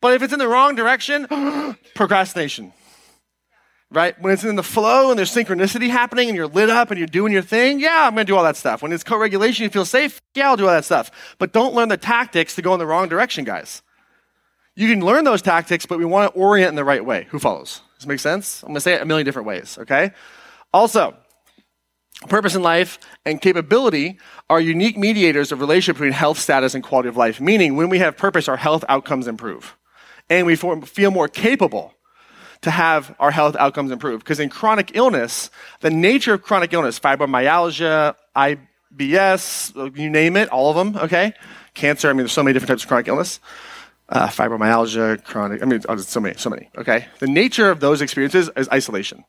But 0.01 0.13
if 0.13 0.21
it's 0.23 0.33
in 0.33 0.39
the 0.39 0.47
wrong 0.47 0.75
direction, 0.75 1.27
procrastination. 1.95 2.73
right? 3.91 4.19
When 4.21 4.33
it's 4.33 4.43
in 4.43 4.55
the 4.55 4.63
flow 4.63 5.09
and 5.09 5.17
there's 5.17 5.33
synchronicity 5.33 5.89
happening 5.89 6.27
and 6.29 6.35
you're 6.35 6.47
lit 6.47 6.69
up 6.69 6.91
and 6.91 6.97
you're 6.97 7.07
doing 7.07 7.31
your 7.31 7.41
thing, 7.41 7.79
yeah, 7.79 8.05
I'm 8.05 8.13
going 8.13 8.25
to 8.25 8.31
do 8.31 8.35
all 8.35 8.43
that 8.43 8.57
stuff. 8.57 8.81
When 8.81 8.91
it's 8.91 9.03
co 9.03 9.17
regulation, 9.17 9.63
you 9.63 9.69
feel 9.69 9.85
safe, 9.85 10.21
yeah, 10.33 10.49
I'll 10.49 10.57
do 10.57 10.67
all 10.67 10.73
that 10.73 10.85
stuff. 10.85 11.11
But 11.37 11.53
don't 11.53 11.73
learn 11.73 11.89
the 11.89 11.97
tactics 11.97 12.55
to 12.55 12.61
go 12.61 12.73
in 12.73 12.79
the 12.79 12.85
wrong 12.85 13.07
direction, 13.07 13.45
guys. 13.45 13.81
You 14.75 14.89
can 14.89 14.99
learn 15.05 15.23
those 15.23 15.41
tactics, 15.41 15.85
but 15.85 15.99
we 15.99 16.05
want 16.05 16.33
to 16.33 16.39
orient 16.39 16.69
in 16.69 16.75
the 16.75 16.83
right 16.83 17.03
way. 17.05 17.27
Who 17.29 17.39
follows? 17.39 17.81
Does 17.93 17.99
this 17.99 18.07
make 18.07 18.19
sense? 18.19 18.61
I'm 18.61 18.67
going 18.67 18.75
to 18.75 18.81
say 18.81 18.93
it 18.93 19.01
a 19.01 19.05
million 19.05 19.25
different 19.25 19.47
ways, 19.47 19.77
okay? 19.79 20.11
Also, 20.73 21.15
purpose 22.27 22.55
in 22.55 22.61
life 22.61 22.97
and 23.25 23.41
capability 23.41 24.19
are 24.49 24.59
unique 24.59 24.97
mediators 24.97 25.51
of 25.51 25.59
relationship 25.59 25.97
between 25.97 26.13
health 26.13 26.39
status 26.39 26.73
and 26.73 26.83
quality 26.83 27.09
of 27.09 27.17
life, 27.17 27.39
meaning 27.41 27.75
when 27.75 27.89
we 27.89 27.99
have 27.99 28.17
purpose, 28.17 28.47
our 28.47 28.57
health 28.57 28.83
outcomes 28.89 29.27
improve. 29.27 29.75
And 30.29 30.47
we 30.47 30.55
feel 30.55 31.11
more 31.11 31.27
capable 31.27 31.93
to 32.61 32.71
have 32.71 33.15
our 33.19 33.31
health 33.31 33.55
outcomes 33.57 33.91
improve. 33.91 34.21
Because 34.21 34.39
in 34.39 34.49
chronic 34.49 34.95
illness, 34.95 35.51
the 35.81 35.91
nature 35.91 36.33
of 36.33 36.41
chronic 36.41 36.73
illness, 36.73 36.99
fibromyalgia, 36.99 38.15
IBS, 38.35 39.97
you 39.97 40.09
name 40.09 40.35
it, 40.35 40.49
all 40.49 40.71
of 40.71 40.75
them, 40.75 41.03
okay? 41.03 41.33
Cancer, 41.75 42.09
I 42.09 42.13
mean, 42.13 42.19
there's 42.19 42.31
so 42.31 42.41
many 42.41 42.53
different 42.53 42.69
types 42.69 42.83
of 42.83 42.87
chronic 42.87 43.07
illness. 43.07 43.39
Uh, 44.09 44.27
fibromyalgia, 44.27 45.23
chronic, 45.23 45.61
I 45.61 45.65
mean, 45.65 45.81
oh, 45.89 45.97
so 45.97 46.19
many, 46.19 46.37
so 46.37 46.49
many, 46.49 46.69
okay? 46.77 47.07
The 47.19 47.27
nature 47.27 47.69
of 47.69 47.79
those 47.79 48.01
experiences 48.01 48.49
is 48.55 48.69
isolation. 48.69 49.25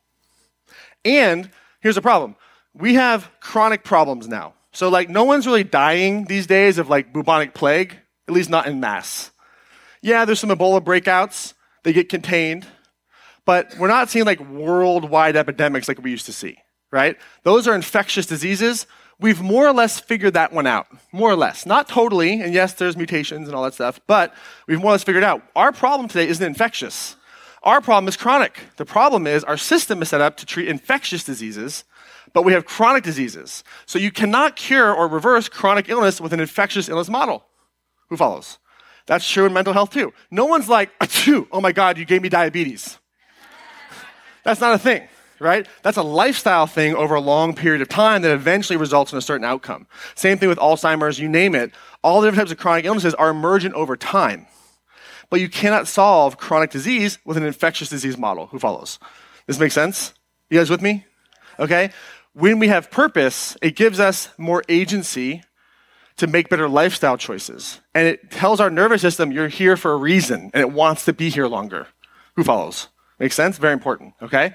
And 1.05 1.49
here's 1.79 1.95
the 1.95 2.01
problem 2.01 2.35
we 2.79 2.93
have 2.95 3.29
chronic 3.39 3.83
problems 3.83 4.27
now. 4.27 4.53
So, 4.71 4.89
like, 4.89 5.09
no 5.09 5.23
one's 5.23 5.47
really 5.47 5.63
dying 5.63 6.25
these 6.25 6.45
days 6.45 6.77
of 6.77 6.89
like 6.89 7.11
bubonic 7.11 7.53
plague, 7.53 7.97
at 8.27 8.33
least 8.33 8.49
not 8.49 8.67
in 8.67 8.79
mass. 8.79 9.31
Yeah, 10.01 10.25
there's 10.25 10.39
some 10.39 10.51
Ebola 10.51 10.81
breakouts, 10.81 11.53
they 11.83 11.93
get 11.93 12.09
contained, 12.09 12.67
but 13.45 13.73
we're 13.79 13.87
not 13.87 14.09
seeing 14.09 14.25
like 14.25 14.39
worldwide 14.39 15.35
epidemics 15.35 15.87
like 15.87 16.01
we 16.03 16.11
used 16.11 16.27
to 16.27 16.33
see, 16.33 16.57
right? 16.91 17.17
Those 17.43 17.67
are 17.67 17.73
infectious 17.73 18.25
diseases. 18.25 18.85
We've 19.19 19.41
more 19.41 19.65
or 19.65 19.73
less 19.73 19.99
figured 19.99 20.35
that 20.35 20.53
one 20.53 20.67
out, 20.67 20.85
more 21.11 21.31
or 21.31 21.35
less. 21.35 21.65
Not 21.65 21.89
totally, 21.89 22.39
and 22.39 22.53
yes, 22.53 22.73
there's 22.73 22.95
mutations 22.95 23.47
and 23.47 23.55
all 23.55 23.63
that 23.63 23.73
stuff, 23.73 23.99
but 24.05 24.33
we've 24.67 24.79
more 24.79 24.91
or 24.91 24.93
less 24.93 25.03
figured 25.03 25.23
out. 25.23 25.41
Our 25.55 25.71
problem 25.71 26.07
today 26.07 26.27
isn't 26.27 26.45
infectious. 26.45 27.15
Our 27.63 27.81
problem 27.81 28.07
is 28.07 28.15
chronic. 28.15 28.59
The 28.75 28.85
problem 28.85 29.25
is 29.25 29.43
our 29.43 29.57
system 29.57 30.03
is 30.03 30.09
set 30.09 30.21
up 30.21 30.37
to 30.37 30.45
treat 30.45 30.67
infectious 30.67 31.23
diseases 31.23 31.83
but 32.33 32.43
we 32.43 32.53
have 32.53 32.65
chronic 32.65 33.03
diseases. 33.03 33.63
So 33.85 33.99
you 33.99 34.11
cannot 34.11 34.55
cure 34.55 34.93
or 34.93 35.07
reverse 35.07 35.49
chronic 35.49 35.89
illness 35.89 36.21
with 36.21 36.33
an 36.33 36.39
infectious 36.39 36.89
illness 36.89 37.09
model. 37.09 37.45
Who 38.09 38.17
follows? 38.17 38.59
That's 39.05 39.29
true 39.29 39.45
in 39.45 39.53
mental 39.53 39.73
health 39.73 39.91
too. 39.91 40.13
No 40.29 40.45
one's 40.45 40.69
like, 40.69 40.91
oh 41.51 41.61
my 41.61 41.71
God, 41.71 41.97
you 41.97 42.05
gave 42.05 42.21
me 42.21 42.29
diabetes. 42.29 42.99
That's 44.43 44.61
not 44.61 44.75
a 44.75 44.77
thing, 44.77 45.07
right? 45.39 45.67
That's 45.81 45.97
a 45.97 46.03
lifestyle 46.03 46.67
thing 46.67 46.93
over 46.95 47.15
a 47.15 47.21
long 47.21 47.55
period 47.55 47.81
of 47.81 47.89
time 47.89 48.21
that 48.21 48.31
eventually 48.31 48.77
results 48.77 49.11
in 49.11 49.17
a 49.17 49.21
certain 49.21 49.45
outcome. 49.45 49.87
Same 50.15 50.37
thing 50.37 50.49
with 50.49 50.57
Alzheimer's, 50.57 51.19
you 51.19 51.29
name 51.29 51.55
it. 51.55 51.71
All 52.03 52.21
the 52.21 52.27
different 52.27 52.47
types 52.47 52.51
of 52.51 52.59
chronic 52.59 52.85
illnesses 52.85 53.13
are 53.15 53.29
emergent 53.29 53.75
over 53.75 53.95
time. 53.95 54.45
But 55.29 55.41
you 55.41 55.49
cannot 55.49 55.87
solve 55.87 56.37
chronic 56.37 56.71
disease 56.71 57.17
with 57.25 57.37
an 57.37 57.43
infectious 57.43 57.89
disease 57.89 58.17
model. 58.17 58.47
Who 58.47 58.59
follows? 58.59 58.99
This 59.45 59.59
makes 59.59 59.73
sense? 59.73 60.13
You 60.49 60.59
guys 60.59 60.69
with 60.69 60.81
me? 60.81 61.05
Okay? 61.59 61.91
When 62.37 62.59
we 62.59 62.67
have 62.67 62.91
purpose, 62.91 63.57
it 63.63 63.75
gives 63.75 63.99
us 63.99 64.29
more 64.37 64.63
agency 64.69 65.41
to 66.17 66.27
make 66.27 66.49
better 66.49 66.69
lifestyle 66.69 67.17
choices. 67.17 67.81
And 67.95 68.07
it 68.07 68.29
tells 68.29 68.59
our 68.59 68.69
nervous 68.69 69.01
system, 69.01 69.31
you're 69.31 69.47
here 69.47 69.75
for 69.75 69.91
a 69.91 69.97
reason, 69.97 70.51
and 70.53 70.61
it 70.61 70.71
wants 70.71 71.03
to 71.05 71.13
be 71.13 71.29
here 71.29 71.47
longer. 71.47 71.87
Who 72.35 72.43
follows? 72.43 72.89
Makes 73.19 73.35
sense? 73.35 73.57
Very 73.57 73.73
important, 73.73 74.13
okay? 74.21 74.53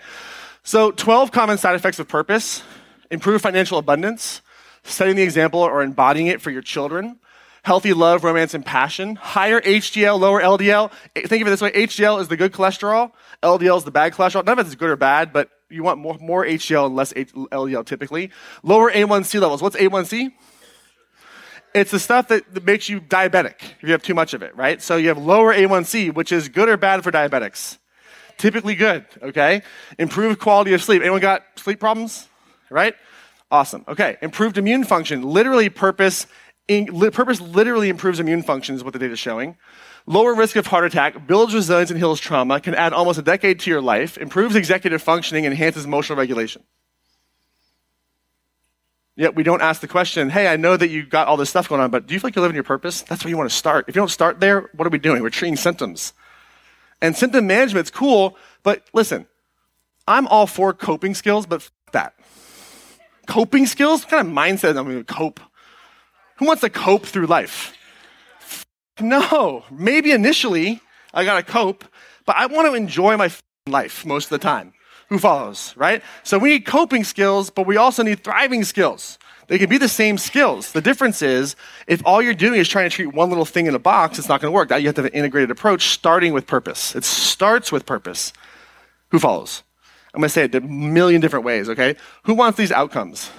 So, 0.62 0.92
12 0.92 1.32
common 1.32 1.58
side 1.58 1.74
effects 1.74 1.98
of 1.98 2.06
purpose 2.06 2.62
improve 3.10 3.42
financial 3.42 3.78
abundance, 3.78 4.42
setting 4.84 5.16
the 5.16 5.22
example 5.22 5.60
or 5.60 5.82
embodying 5.82 6.28
it 6.28 6.40
for 6.40 6.50
your 6.50 6.62
children, 6.62 7.18
healthy 7.62 7.92
love, 7.92 8.24
romance, 8.24 8.54
and 8.54 8.66
passion, 8.66 9.16
higher 9.16 9.60
HDL, 9.60 10.18
lower 10.18 10.42
LDL. 10.42 10.90
Think 11.14 11.42
of 11.42 11.46
it 11.46 11.50
this 11.50 11.62
way 11.62 11.70
HDL 11.70 12.20
is 12.20 12.28
the 12.28 12.36
good 12.36 12.52
cholesterol, 12.52 13.12
LDL 13.42 13.78
is 13.78 13.84
the 13.84 13.90
bad 13.90 14.12
cholesterol. 14.12 14.44
None 14.44 14.58
of 14.58 14.66
it 14.66 14.68
is 14.68 14.74
good 14.74 14.90
or 14.90 14.96
bad, 14.96 15.32
but 15.32 15.50
you 15.70 15.82
want 15.82 15.98
more, 15.98 16.18
more 16.20 16.44
HDL 16.44 16.86
and 16.86 16.96
less 16.96 17.12
LDL 17.12 17.86
typically. 17.86 18.30
Lower 18.62 18.90
A1C 18.90 19.40
levels. 19.40 19.62
What's 19.62 19.76
A1C? 19.76 20.32
It's 21.74 21.90
the 21.90 21.98
stuff 21.98 22.28
that, 22.28 22.52
that 22.52 22.64
makes 22.64 22.90
you 22.90 23.00
diabetic 23.00 23.54
if 23.62 23.82
you 23.82 23.92
have 23.92 24.02
too 24.02 24.12
much 24.12 24.34
of 24.34 24.42
it, 24.42 24.54
right? 24.54 24.82
So 24.82 24.96
you 24.96 25.08
have 25.08 25.16
lower 25.16 25.54
A1C, 25.54 26.14
which 26.14 26.30
is 26.30 26.50
good 26.50 26.68
or 26.68 26.76
bad 26.76 27.02
for 27.02 27.10
diabetics? 27.10 27.78
Typically 28.36 28.74
good, 28.74 29.06
okay? 29.22 29.62
Improved 29.98 30.38
quality 30.38 30.74
of 30.74 30.82
sleep. 30.82 31.00
Anyone 31.00 31.20
got 31.20 31.44
sleep 31.56 31.80
problems? 31.80 32.28
Right? 32.68 32.94
Awesome. 33.52 33.84
Okay. 33.86 34.16
Improved 34.22 34.56
immune 34.56 34.82
function. 34.82 35.22
Literally, 35.22 35.68
purpose, 35.68 36.26
purpose 37.12 37.40
literally 37.40 37.88
improves 37.88 38.20
immune 38.20 38.42
function, 38.42 38.74
is 38.74 38.84
what 38.84 38.92
the 38.92 38.98
data 38.98 39.14
is 39.14 39.18
showing 39.18 39.56
lower 40.06 40.34
risk 40.34 40.56
of 40.56 40.66
heart 40.66 40.84
attack, 40.84 41.26
builds 41.26 41.54
resilience 41.54 41.90
and 41.90 41.98
heals 41.98 42.20
trauma, 42.20 42.60
can 42.60 42.74
add 42.74 42.92
almost 42.92 43.18
a 43.18 43.22
decade 43.22 43.60
to 43.60 43.70
your 43.70 43.80
life, 43.80 44.18
improves 44.18 44.56
executive 44.56 45.02
functioning, 45.02 45.44
enhances 45.44 45.84
emotional 45.84 46.18
regulation. 46.18 46.62
Yet 49.14 49.34
we 49.34 49.42
don't 49.42 49.60
ask 49.60 49.80
the 49.80 49.88
question, 49.88 50.30
hey, 50.30 50.48
I 50.48 50.56
know 50.56 50.76
that 50.76 50.88
you 50.88 51.04
got 51.04 51.28
all 51.28 51.36
this 51.36 51.50
stuff 51.50 51.68
going 51.68 51.80
on, 51.80 51.90
but 51.90 52.06
do 52.06 52.14
you 52.14 52.20
feel 52.20 52.28
like 52.28 52.34
you're 52.34 52.42
living 52.42 52.54
your 52.54 52.64
purpose? 52.64 53.02
That's 53.02 53.24
where 53.24 53.30
you 53.30 53.36
want 53.36 53.50
to 53.50 53.56
start. 53.56 53.84
If 53.88 53.94
you 53.94 54.00
don't 54.00 54.08
start 54.08 54.40
there, 54.40 54.70
what 54.74 54.86
are 54.86 54.90
we 54.90 54.98
doing? 54.98 55.22
We're 55.22 55.30
treating 55.30 55.56
symptoms. 55.56 56.14
And 57.00 57.14
symptom 57.16 57.46
management's 57.46 57.90
cool, 57.90 58.36
but 58.62 58.86
listen, 58.92 59.26
I'm 60.08 60.26
all 60.28 60.46
for 60.46 60.72
coping 60.72 61.14
skills, 61.14 61.46
but 61.46 61.68
that. 61.92 62.14
Coping 63.26 63.66
skills? 63.66 64.02
What 64.02 64.10
kind 64.10 64.26
of 64.26 64.34
mindset 64.34 64.76
am 64.76 64.86
I 64.86 64.92
going 64.92 65.04
to 65.04 65.14
cope? 65.14 65.40
Who 66.36 66.46
wants 66.46 66.62
to 66.62 66.70
cope 66.70 67.06
through 67.06 67.26
life? 67.26 67.76
No, 69.00 69.64
maybe 69.70 70.12
initially 70.12 70.80
I 71.14 71.24
got 71.24 71.44
to 71.44 71.52
cope, 71.52 71.84
but 72.26 72.36
I 72.36 72.46
want 72.46 72.68
to 72.68 72.74
enjoy 72.74 73.16
my 73.16 73.30
life 73.66 74.04
most 74.04 74.26
of 74.26 74.30
the 74.30 74.38
time. 74.38 74.72
Who 75.08 75.18
follows, 75.18 75.74
right? 75.76 76.02
So 76.22 76.38
we 76.38 76.50
need 76.50 76.64
coping 76.64 77.04
skills, 77.04 77.50
but 77.50 77.66
we 77.66 77.76
also 77.76 78.02
need 78.02 78.24
thriving 78.24 78.64
skills. 78.64 79.18
They 79.48 79.58
can 79.58 79.68
be 79.68 79.76
the 79.76 79.88
same 79.88 80.16
skills. 80.16 80.72
The 80.72 80.80
difference 80.80 81.20
is 81.20 81.56
if 81.86 82.00
all 82.06 82.22
you're 82.22 82.32
doing 82.32 82.58
is 82.58 82.68
trying 82.68 82.88
to 82.88 82.94
treat 82.94 83.12
one 83.12 83.28
little 83.28 83.44
thing 83.44 83.66
in 83.66 83.74
a 83.74 83.78
box, 83.78 84.18
it's 84.18 84.28
not 84.28 84.40
going 84.40 84.50
to 84.50 84.54
work. 84.54 84.70
Now 84.70 84.76
you 84.76 84.86
have 84.86 84.94
to 84.94 85.02
have 85.02 85.12
an 85.12 85.18
integrated 85.18 85.50
approach 85.50 85.88
starting 85.88 86.32
with 86.32 86.46
purpose. 86.46 86.94
It 86.94 87.04
starts 87.04 87.70
with 87.70 87.84
purpose. 87.84 88.32
Who 89.10 89.18
follows? 89.18 89.62
I'm 90.14 90.20
going 90.20 90.28
to 90.28 90.32
say 90.32 90.44
it 90.44 90.54
a 90.54 90.60
million 90.62 91.20
different 91.20 91.44
ways, 91.44 91.68
okay? 91.68 91.96
Who 92.24 92.34
wants 92.34 92.56
these 92.56 92.72
outcomes? 92.72 93.30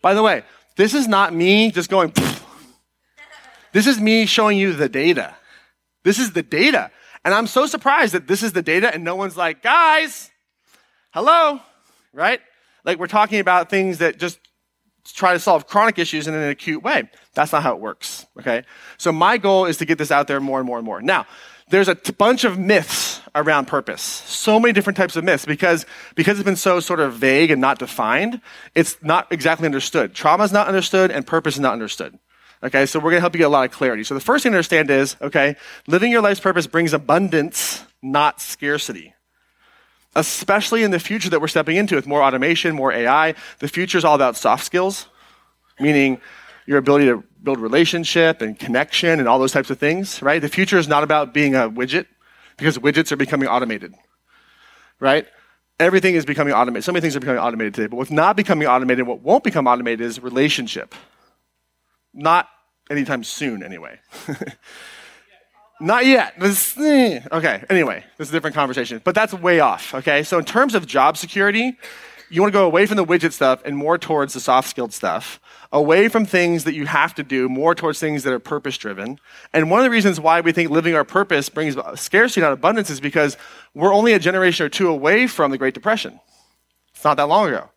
By 0.00 0.14
the 0.14 0.22
way, 0.22 0.44
this 0.76 0.94
is 0.94 1.08
not 1.08 1.34
me 1.34 1.70
just 1.70 1.90
going, 1.90 2.12
this 3.72 3.86
is 3.86 4.00
me 4.00 4.26
showing 4.26 4.58
you 4.58 4.72
the 4.72 4.88
data. 4.88 5.34
This 6.04 6.18
is 6.18 6.32
the 6.32 6.42
data. 6.42 6.90
And 7.24 7.34
I'm 7.34 7.46
so 7.46 7.66
surprised 7.66 8.14
that 8.14 8.26
this 8.26 8.42
is 8.42 8.52
the 8.52 8.62
data 8.62 8.92
and 8.92 9.04
no 9.04 9.14
one's 9.14 9.36
like, 9.36 9.62
guys, 9.62 10.30
hello, 11.12 11.60
right? 12.12 12.40
Like 12.84 12.98
we're 12.98 13.06
talking 13.06 13.38
about 13.38 13.70
things 13.70 13.98
that 13.98 14.18
just 14.18 14.40
try 15.04 15.32
to 15.32 15.38
solve 15.38 15.66
chronic 15.66 15.98
issues 15.98 16.26
in 16.26 16.34
an 16.34 16.48
acute 16.48 16.82
way. 16.82 17.08
That's 17.34 17.52
not 17.52 17.62
how 17.62 17.74
it 17.74 17.80
works, 17.80 18.26
okay? 18.38 18.64
So 18.98 19.12
my 19.12 19.38
goal 19.38 19.66
is 19.66 19.76
to 19.78 19.84
get 19.84 19.98
this 19.98 20.10
out 20.10 20.26
there 20.26 20.40
more 20.40 20.58
and 20.58 20.66
more 20.66 20.78
and 20.78 20.84
more. 20.84 21.00
Now, 21.02 21.26
there's 21.72 21.88
a 21.88 21.94
t- 21.94 22.12
bunch 22.12 22.44
of 22.44 22.58
myths 22.58 23.22
around 23.34 23.66
purpose. 23.66 24.02
So 24.02 24.60
many 24.60 24.74
different 24.74 24.98
types 24.98 25.16
of 25.16 25.24
myths 25.24 25.46
because, 25.46 25.86
because 26.14 26.38
it's 26.38 26.44
been 26.44 26.54
so 26.54 26.80
sort 26.80 27.00
of 27.00 27.14
vague 27.14 27.50
and 27.50 27.62
not 27.62 27.78
defined, 27.78 28.42
it's 28.74 29.02
not 29.02 29.32
exactly 29.32 29.64
understood. 29.64 30.14
Trauma 30.14 30.44
is 30.44 30.52
not 30.52 30.68
understood 30.68 31.10
and 31.10 31.26
purpose 31.26 31.54
is 31.54 31.60
not 31.60 31.72
understood. 31.72 32.18
Okay, 32.62 32.84
so 32.84 32.98
we're 32.98 33.10
going 33.10 33.16
to 33.16 33.20
help 33.22 33.34
you 33.34 33.38
get 33.38 33.46
a 33.46 33.48
lot 33.48 33.64
of 33.64 33.72
clarity. 33.72 34.04
So 34.04 34.12
the 34.12 34.20
first 34.20 34.42
thing 34.42 34.52
to 34.52 34.58
understand 34.58 34.90
is, 34.90 35.16
okay, 35.22 35.56
living 35.86 36.12
your 36.12 36.20
life's 36.20 36.40
purpose 36.40 36.66
brings 36.66 36.92
abundance, 36.92 37.82
not 38.02 38.38
scarcity. 38.38 39.14
Especially 40.14 40.82
in 40.82 40.90
the 40.90 41.00
future 41.00 41.30
that 41.30 41.40
we're 41.40 41.48
stepping 41.48 41.76
into 41.76 41.96
with 41.96 42.06
more 42.06 42.22
automation, 42.22 42.76
more 42.76 42.92
AI. 42.92 43.34
The 43.60 43.68
future 43.68 43.96
is 43.96 44.04
all 44.04 44.14
about 44.14 44.36
soft 44.36 44.66
skills, 44.66 45.08
meaning 45.80 46.20
your 46.66 46.78
ability 46.78 47.06
to 47.06 47.22
build 47.42 47.58
relationship 47.58 48.40
and 48.40 48.58
connection 48.58 49.18
and 49.18 49.28
all 49.28 49.38
those 49.38 49.52
types 49.52 49.70
of 49.70 49.78
things, 49.78 50.22
right? 50.22 50.40
The 50.40 50.48
future 50.48 50.78
is 50.78 50.88
not 50.88 51.02
about 51.02 51.34
being 51.34 51.54
a 51.54 51.68
widget 51.68 52.06
because 52.56 52.78
widgets 52.78 53.10
are 53.12 53.16
becoming 53.16 53.48
automated, 53.48 53.94
right? 55.00 55.26
Everything 55.80 56.14
is 56.14 56.24
becoming 56.24 56.54
automated. 56.54 56.84
So 56.84 56.92
many 56.92 57.00
things 57.00 57.16
are 57.16 57.20
becoming 57.20 57.40
automated 57.40 57.74
today, 57.74 57.86
but 57.88 57.96
what's 57.96 58.10
not 58.10 58.36
becoming 58.36 58.68
automated, 58.68 59.06
what 59.06 59.20
won't 59.20 59.42
become 59.42 59.66
automated 59.66 60.02
is 60.02 60.22
relationship. 60.22 60.94
Not 62.14 62.48
anytime 62.90 63.24
soon, 63.24 63.62
anyway. 63.62 63.98
Not 65.80 66.06
yet. 66.06 66.38
This, 66.38 66.78
eh, 66.78 67.20
okay, 67.32 67.64
anyway, 67.68 68.04
this 68.16 68.28
is 68.28 68.32
a 68.32 68.36
different 68.36 68.54
conversation. 68.54 69.00
But 69.02 69.16
that's 69.16 69.34
way 69.34 69.58
off, 69.58 69.94
okay? 69.96 70.22
So, 70.22 70.38
in 70.38 70.44
terms 70.44 70.76
of 70.76 70.86
job 70.86 71.16
security, 71.16 71.76
you 72.32 72.40
want 72.40 72.50
to 72.50 72.58
go 72.58 72.64
away 72.64 72.86
from 72.86 72.96
the 72.96 73.04
widget 73.04 73.32
stuff 73.32 73.60
and 73.64 73.76
more 73.76 73.98
towards 73.98 74.32
the 74.32 74.40
soft 74.40 74.70
skilled 74.70 74.94
stuff, 74.94 75.38
away 75.70 76.08
from 76.08 76.24
things 76.24 76.64
that 76.64 76.72
you 76.72 76.86
have 76.86 77.14
to 77.14 77.22
do, 77.22 77.46
more 77.46 77.74
towards 77.74 78.00
things 78.00 78.22
that 78.22 78.32
are 78.32 78.38
purpose 78.38 78.78
driven. 78.78 79.20
And 79.52 79.70
one 79.70 79.80
of 79.80 79.84
the 79.84 79.90
reasons 79.90 80.18
why 80.18 80.40
we 80.40 80.50
think 80.50 80.70
living 80.70 80.94
our 80.94 81.04
purpose 81.04 81.50
brings 81.50 81.76
scarcity, 81.96 82.40
not 82.40 82.52
abundance, 82.52 82.88
is 82.88 83.00
because 83.00 83.36
we're 83.74 83.92
only 83.92 84.14
a 84.14 84.18
generation 84.18 84.64
or 84.64 84.70
two 84.70 84.88
away 84.88 85.26
from 85.26 85.50
the 85.50 85.58
Great 85.58 85.74
Depression. 85.74 86.18
It's 86.94 87.04
not 87.04 87.18
that 87.18 87.28
long 87.28 87.48
ago, 87.48 87.68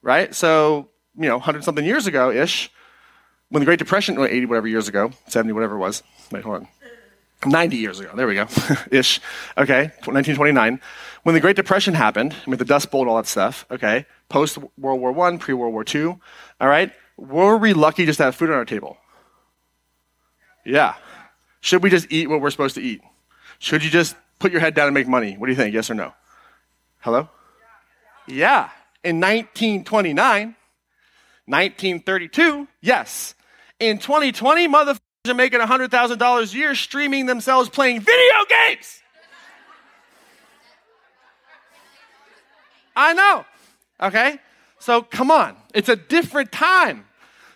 right? 0.00 0.34
So, 0.34 0.88
you 1.14 1.28
know, 1.28 1.36
100 1.36 1.62
something 1.62 1.84
years 1.84 2.06
ago 2.06 2.30
ish, 2.30 2.70
when 3.50 3.60
the 3.60 3.66
Great 3.66 3.80
Depression, 3.80 4.18
80 4.18 4.46
whatever 4.46 4.68
years 4.68 4.88
ago, 4.88 5.10
70 5.28 5.52
whatever 5.52 5.74
it 5.74 5.78
was. 5.78 6.02
Wait, 6.32 6.42
hold 6.42 6.56
on. 6.56 6.68
90 7.44 7.76
years 7.76 8.00
ago. 8.00 8.10
There 8.14 8.26
we 8.26 8.34
go. 8.34 8.46
Ish. 8.90 9.20
Okay. 9.56 9.84
1929. 10.04 10.80
When 11.22 11.34
the 11.34 11.40
Great 11.40 11.56
Depression 11.56 11.94
happened, 11.94 12.34
with 12.46 12.58
the 12.58 12.64
Dust 12.64 12.90
Bowl 12.90 13.02
and 13.02 13.10
all 13.10 13.16
that 13.16 13.26
stuff, 13.26 13.66
okay, 13.70 14.06
post 14.28 14.58
World 14.78 15.00
War 15.00 15.18
I, 15.26 15.36
pre 15.36 15.52
World 15.54 15.74
War 15.74 15.84
II, 15.86 16.18
all 16.60 16.68
right, 16.68 16.92
were 17.18 17.56
we 17.58 17.74
lucky 17.74 18.06
just 18.06 18.16
to 18.18 18.24
have 18.24 18.34
food 18.34 18.48
on 18.48 18.56
our 18.56 18.64
table? 18.64 18.96
Yeah. 20.64 20.94
Should 21.60 21.82
we 21.82 21.90
just 21.90 22.06
eat 22.10 22.28
what 22.28 22.40
we're 22.40 22.50
supposed 22.50 22.74
to 22.76 22.82
eat? 22.82 23.02
Should 23.58 23.84
you 23.84 23.90
just 23.90 24.16
put 24.38 24.50
your 24.50 24.60
head 24.60 24.74
down 24.74 24.86
and 24.86 24.94
make 24.94 25.06
money? 25.06 25.36
What 25.36 25.46
do 25.46 25.52
you 25.52 25.56
think? 25.56 25.74
Yes 25.74 25.90
or 25.90 25.94
no? 25.94 26.14
Hello? 27.00 27.28
Yeah. 28.26 28.70
In 29.04 29.20
1929, 29.20 30.56
1932, 31.46 32.68
yes. 32.80 33.34
In 33.78 33.98
2020, 33.98 34.68
motherfuckers 34.68 35.00
are 35.28 35.34
making 35.34 35.60
$100,000 35.60 36.54
a 36.54 36.56
year 36.56 36.74
streaming 36.74 37.26
themselves 37.26 37.68
playing 37.68 38.00
video 38.00 38.44
games. 38.48 39.02
I 42.96 43.12
know. 43.12 43.44
Okay? 44.00 44.38
So 44.78 45.02
come 45.02 45.30
on. 45.30 45.56
It's 45.74 45.90
a 45.90 45.96
different 45.96 46.52
time. 46.52 47.04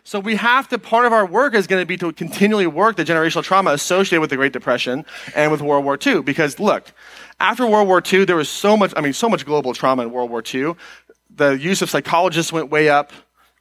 So 0.06 0.21
we 0.21 0.37
have 0.37 0.68
to, 0.68 0.78
part 0.78 1.06
of 1.06 1.14
our 1.14 1.25
work 1.25 1.54
is 1.54 1.66
going 1.66 1.80
to 1.80 1.87
be 1.87 1.97
to 1.97 2.12
continually 2.12 2.66
work 2.66 2.97
the 2.97 3.04
generational 3.04 3.42
trauma 3.42 3.71
associated 3.71 4.21
with 4.21 4.28
the 4.28 4.37
Great 4.37 4.52
Depression 4.52 5.06
and 5.35 5.50
with 5.50 5.62
World 5.62 5.87
War 5.87 5.99
II. 6.04 6.21
Because 6.21 6.61
look, 6.61 6.92
after 7.40 7.66
World 7.66 7.88
War 7.88 8.02
II, 8.12 8.26
there 8.26 8.37
was 8.37 8.50
so 8.50 8.76
much, 8.76 8.92
I 8.94 9.00
mean, 9.00 9.14
so 9.14 9.30
much 9.30 9.47
global 9.47 9.73
trauma 9.73 10.02
in 10.02 10.12
World 10.12 10.28
War 10.28 10.42
II. 10.47 10.75
The 11.35 11.52
use 11.52 11.80
of 11.80 11.88
psychologists 11.88 12.52
went 12.52 12.68
way 12.68 12.90
up 12.90 13.11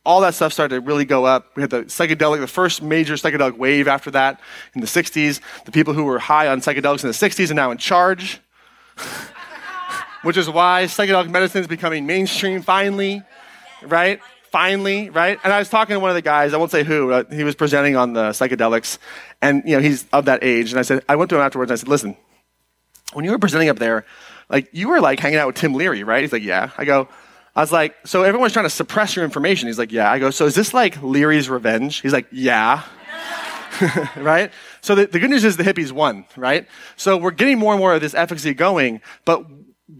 all 0.06 0.22
that 0.22 0.34
stuff 0.34 0.52
started 0.52 0.76
to 0.76 0.82
really 0.82 1.06
go 1.06 1.26
up. 1.26 1.56
We 1.56 1.62
had 1.62 1.70
the 1.70 1.84
psychedelic, 1.84 2.40
the 2.40 2.48
first 2.48 2.82
major 2.82 3.14
psychedelic 3.14 3.58
wave 3.58 3.88
after 3.88 4.12
that 4.12 4.40
in 4.74 4.82
the 4.82 4.88
60s. 4.88 5.40
The 5.66 5.72
people 5.72 5.94
who 5.94 6.04
were 6.04 6.20
high 6.20 6.48
on 6.48 6.60
psychedelics 6.62 7.04
in 7.04 7.08
the 7.08 7.14
60s 7.14 7.52
are 7.52 7.54
now 7.54 7.72
in 7.72 7.78
charge, 7.78 8.40
which 10.24 10.36
is 10.36 10.50
why 10.50 10.86
psychedelic 10.86 11.30
medicine 11.30 11.62
is 11.62 11.68
becoming 11.68 12.06
mainstream 12.06 12.62
finally, 12.62 13.24
right? 13.82 14.20
Finally, 14.52 15.10
right? 15.10 15.40
And 15.44 15.54
I 15.54 15.60
was 15.60 15.70
talking 15.70 15.96
to 15.96 16.00
one 16.00 16.10
of 16.12 16.16
the 16.16 16.22
guys, 16.22 16.54
I 16.54 16.58
won't 16.58 16.72
say 16.72 16.84
who, 16.84 17.12
uh, 17.12 17.24
he 17.32 17.44
was 17.44 17.56
presenting 17.56 17.96
on 17.96 18.14
the 18.14 18.30
psychedelics, 18.32 18.98
and 19.42 19.64
you 19.66 19.78
know, 19.78 19.82
he's 19.82 20.06
of 20.12 20.26
that 20.26 20.44
age. 20.44 20.72
And 20.72 20.80
I 20.80 20.84
said, 20.84 21.04
I 21.08 21.16
went 21.16 21.30
to 21.30 21.36
him 21.38 21.42
afterwards 21.42 21.72
and 21.72 21.78
I 21.78 21.80
said, 21.80 21.88
listen, 21.88 22.18
when 23.14 23.26
you 23.26 23.32
were 23.32 23.40
presenting 23.40 23.70
up 23.70 23.80
there, 23.80 24.06
like 24.50 24.68
you 24.74 24.90
were 24.90 25.00
like 25.00 25.20
hanging 25.20 25.40
out 25.40 25.48
with 25.48 25.56
Tim 25.56 25.74
Leary, 25.74 26.04
right? 26.04 26.22
He's 26.22 26.34
like, 26.34 26.44
yeah. 26.44 26.72
I 26.78 26.86
go, 26.86 27.08
I 27.56 27.62
was 27.62 27.72
like, 27.72 27.96
so 28.06 28.24
everyone's 28.24 28.54
trying 28.54 28.66
to 28.66 28.70
suppress 28.70 29.16
your 29.16 29.24
information. 29.26 29.68
He's 29.68 29.78
like, 29.78 29.92
yeah. 29.92 30.12
I 30.12 30.20
go, 30.20 30.32
so 30.32 30.46
is 30.46 30.56
this 30.56 30.74
like 30.74 31.02
Leary's 31.02 31.50
revenge? 31.50 32.02
He's 32.02 32.14
like, 32.14 32.28
yeah. 32.32 32.84
right? 34.16 34.52
So 34.82 34.96
the, 34.96 35.06
the, 35.06 35.20
good 35.20 35.30
news 35.30 35.44
is 35.44 35.58
the 35.58 35.64
hippies 35.64 35.92
won, 35.92 36.26
right? 36.36 36.68
So 36.96 37.18
we're 37.18 37.32
getting 37.32 37.60
more 37.60 37.74
and 37.74 37.80
more 37.80 37.94
of 37.94 38.02
this 38.02 38.14
efficacy 38.14 38.54
going, 38.54 39.02
but 39.26 39.46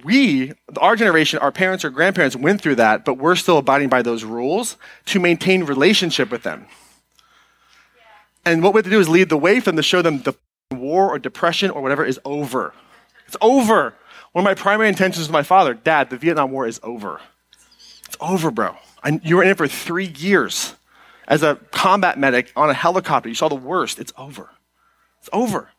we, 0.04 0.54
our 0.78 0.96
generation, 0.96 1.40
our 1.40 1.52
parents 1.52 1.86
or 1.86 1.90
grandparents 1.90 2.36
went 2.36 2.62
through 2.62 2.76
that, 2.76 3.06
but 3.06 3.16
we're 3.16 3.36
still 3.36 3.58
abiding 3.58 3.90
by 3.90 4.02
those 4.02 4.24
rules 4.24 4.78
to 5.06 5.20
maintain 5.20 5.64
relationship 5.64 6.32
with 6.32 6.44
them. 6.44 6.66
And 8.46 8.64
what 8.64 8.74
we 8.74 8.80
have 8.80 8.86
to 8.86 8.92
do 8.92 9.00
is 9.00 9.08
lead 9.08 9.30
the 9.30 9.38
way 9.38 9.60
for 9.60 9.68
them 9.68 9.78
to 9.78 9.84
show 9.84 10.02
them 10.02 10.22
the 10.24 10.34
war 10.72 11.10
or 11.10 11.20
depression 11.20 11.70
or 11.70 11.82
whatever 11.82 12.04
is 12.04 12.20
over. 12.26 12.74
It's 13.28 13.38
over. 13.42 13.96
One 14.32 14.44
of 14.44 14.46
my 14.46 14.56
primary 14.56 14.90
intentions 14.90 15.28
with 15.28 15.34
my 15.34 15.44
father, 15.44 15.74
Dad, 15.74 16.10
the 16.10 16.18
Vietnam 16.18 16.52
War 16.52 16.66
is 16.66 16.80
over. 16.84 17.22
Over, 18.24 18.52
bro. 18.52 18.78
You 19.22 19.36
were 19.36 19.44
in 19.44 19.50
it 19.50 19.58
for 19.58 19.68
three 19.68 20.06
years 20.18 20.76
as 21.28 21.44
a 21.44 21.56
combat 21.72 22.18
medic 22.18 22.54
on 22.56 22.70
a 22.70 22.74
helicopter. 22.74 23.28
You 23.28 23.36
saw 23.36 23.50
the 23.50 23.56
worst. 23.56 24.00
It's 24.00 24.14
over. 24.18 24.50
It's 25.20 25.30
over. 25.34 25.70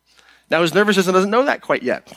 Now, 0.50 0.60
his 0.60 0.74
nervous 0.74 0.96
system 0.96 1.14
doesn't 1.14 1.30
know 1.30 1.46
that 1.46 1.62
quite 1.62 1.82
yet. 1.82 2.12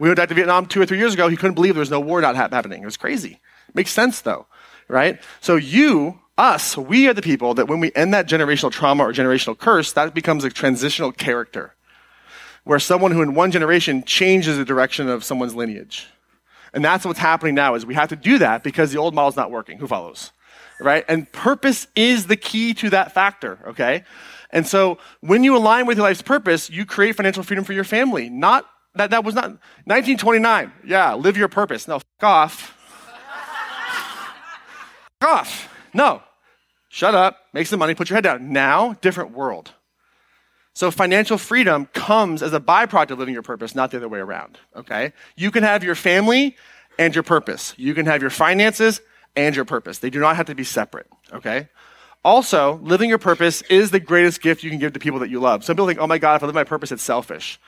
We 0.00 0.08
went 0.08 0.16
back 0.16 0.30
to 0.30 0.34
Vietnam 0.34 0.64
two 0.64 0.80
or 0.80 0.86
three 0.86 0.96
years 0.96 1.12
ago. 1.12 1.28
He 1.28 1.36
couldn't 1.36 1.56
believe 1.56 1.74
there 1.74 1.80
was 1.80 1.90
no 1.90 2.00
war 2.00 2.22
not 2.22 2.36
happening. 2.36 2.82
It 2.82 2.86
was 2.86 2.96
crazy. 2.96 3.38
Makes 3.74 3.90
sense, 3.90 4.22
though, 4.22 4.46
right? 4.88 5.20
So, 5.42 5.56
you, 5.56 6.20
us, 6.38 6.74
we 6.78 7.06
are 7.06 7.14
the 7.14 7.20
people 7.20 7.52
that 7.54 7.68
when 7.68 7.80
we 7.80 7.92
end 7.94 8.14
that 8.14 8.26
generational 8.26 8.72
trauma 8.72 9.04
or 9.04 9.12
generational 9.12 9.58
curse, 9.58 9.92
that 9.92 10.14
becomes 10.14 10.42
a 10.44 10.50
transitional 10.50 11.12
character 11.12 11.74
where 12.64 12.78
someone 12.78 13.12
who 13.12 13.20
in 13.20 13.34
one 13.34 13.50
generation 13.50 14.04
changes 14.04 14.56
the 14.56 14.64
direction 14.64 15.10
of 15.10 15.22
someone's 15.22 15.54
lineage. 15.54 16.08
And 16.76 16.84
that's 16.84 17.06
what's 17.06 17.18
happening 17.18 17.54
now 17.54 17.74
is 17.74 17.86
we 17.86 17.94
have 17.94 18.10
to 18.10 18.16
do 18.16 18.36
that 18.36 18.62
because 18.62 18.92
the 18.92 18.98
old 18.98 19.14
model's 19.14 19.34
not 19.34 19.50
working. 19.50 19.78
Who 19.78 19.86
follows? 19.86 20.30
Right? 20.78 21.06
And 21.08 21.30
purpose 21.32 21.86
is 21.96 22.26
the 22.26 22.36
key 22.36 22.74
to 22.74 22.90
that 22.90 23.12
factor, 23.12 23.58
okay? 23.68 24.04
And 24.50 24.66
so 24.66 24.98
when 25.20 25.42
you 25.42 25.56
align 25.56 25.86
with 25.86 25.96
your 25.96 26.06
life's 26.06 26.20
purpose, 26.20 26.68
you 26.68 26.84
create 26.84 27.16
financial 27.16 27.42
freedom 27.42 27.64
for 27.64 27.72
your 27.72 27.82
family. 27.82 28.28
Not 28.28 28.66
that 28.94 29.08
that 29.08 29.24
was 29.24 29.34
not 29.34 29.44
1929. 29.84 30.70
Yeah, 30.84 31.14
live 31.14 31.38
your 31.38 31.48
purpose. 31.48 31.88
No, 31.88 31.98
fuck 31.98 32.22
off. 32.22 32.76
off. 35.22 35.74
No. 35.94 36.22
Shut 36.90 37.14
up, 37.14 37.38
make 37.54 37.66
some 37.66 37.78
money, 37.78 37.94
put 37.94 38.10
your 38.10 38.18
head 38.18 38.24
down. 38.24 38.52
Now, 38.52 38.98
different 39.00 39.30
world. 39.30 39.72
So 40.76 40.90
financial 40.90 41.38
freedom 41.38 41.86
comes 41.94 42.42
as 42.42 42.52
a 42.52 42.60
byproduct 42.60 43.12
of 43.12 43.18
living 43.18 43.32
your 43.32 43.42
purpose, 43.42 43.74
not 43.74 43.90
the 43.90 43.96
other 43.96 44.10
way 44.10 44.18
around. 44.18 44.58
Okay? 44.76 45.14
You 45.34 45.50
can 45.50 45.62
have 45.62 45.82
your 45.82 45.94
family 45.94 46.54
and 46.98 47.14
your 47.14 47.22
purpose. 47.22 47.72
You 47.78 47.94
can 47.94 48.04
have 48.04 48.20
your 48.20 48.28
finances 48.28 49.00
and 49.34 49.56
your 49.56 49.64
purpose. 49.64 50.00
They 50.00 50.10
do 50.10 50.20
not 50.20 50.36
have 50.36 50.44
to 50.48 50.54
be 50.54 50.64
separate. 50.64 51.06
Okay? 51.32 51.70
Also, 52.22 52.78
living 52.82 53.08
your 53.08 53.16
purpose 53.16 53.62
is 53.62 53.90
the 53.90 54.00
greatest 54.00 54.42
gift 54.42 54.62
you 54.62 54.68
can 54.68 54.78
give 54.78 54.92
to 54.92 54.98
people 54.98 55.20
that 55.20 55.30
you 55.30 55.40
love. 55.40 55.64
Some 55.64 55.76
people 55.76 55.86
think, 55.86 55.98
oh 55.98 56.06
my 56.06 56.18
God, 56.18 56.34
if 56.34 56.42
I 56.42 56.46
live 56.46 56.54
my 56.54 56.64
purpose, 56.64 56.92
it's 56.92 57.02
selfish. 57.02 57.58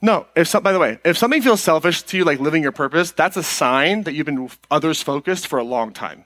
No, 0.00 0.26
if 0.36 0.46
some, 0.46 0.62
by 0.62 0.70
the 0.70 0.78
way, 0.78 1.00
if 1.04 1.18
something 1.18 1.42
feels 1.42 1.60
selfish 1.60 2.02
to 2.02 2.16
you, 2.16 2.24
like 2.24 2.38
living 2.38 2.62
your 2.62 2.70
purpose, 2.70 3.10
that's 3.10 3.36
a 3.36 3.42
sign 3.42 4.04
that 4.04 4.12
you've 4.12 4.26
been 4.26 4.48
others 4.70 5.02
focused 5.02 5.48
for 5.48 5.58
a 5.58 5.64
long 5.64 5.92
time 5.92 6.24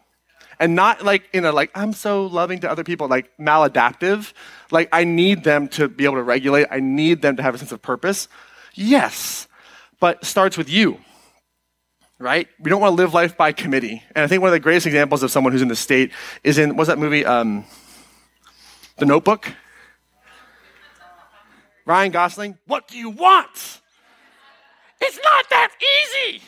and 0.59 0.75
not 0.75 1.05
like 1.05 1.29
in 1.33 1.45
a 1.45 1.53
like 1.53 1.71
i'm 1.75 1.93
so 1.93 2.27
loving 2.27 2.61
to 2.61 2.71
other 2.71 2.85
people 2.85 3.09
like 3.09 3.31
maladaptive. 3.39 4.33
Like 4.71 4.89
i 4.93 5.05
need 5.05 5.45
them 5.45 5.69
to 5.69 5.89
be 5.89 6.05
able 6.05 6.17
to 6.17 6.23
regulate. 6.23 6.67
I 6.71 6.81
need 6.81 7.23
them 7.23 7.37
to 7.37 7.43
have 7.43 7.55
a 7.55 7.59
sense 7.59 7.73
of 7.73 7.83
purpose. 7.83 8.29
Yes 8.75 9.49
but 9.99 10.25
starts 10.25 10.57
with 10.57 10.69
you 10.69 10.99
right? 12.19 12.49
We 12.59 12.71
don't 12.71 12.81
want 12.81 12.93
to 12.93 12.97
live 12.97 13.13
life 13.13 13.37
by 13.37 13.53
committee. 13.53 14.03
And 14.15 14.25
i 14.25 14.27
think 14.27 14.41
one 14.41 14.49
of 14.49 14.53
the 14.53 14.61
greatest 14.61 14.87
examples 14.87 15.23
of 15.23 15.31
someone 15.31 15.53
who's 15.53 15.63
in 15.63 15.69
the 15.69 15.77
state 15.77 16.13
is 16.43 16.59
in 16.59 16.77
what's 16.77 16.89
that 16.89 16.99
movie? 16.99 17.25
Um, 17.25 17.65
the 18.97 19.07
notebook? 19.07 19.53
Ryan 21.85 22.11
gosling? 22.11 22.59
What 22.67 22.89
do 22.89 22.99
you 22.99 23.11
want? 23.11 23.81
It's 25.01 25.19
not 25.23 25.49
that 25.51 25.71
easy 25.79 26.43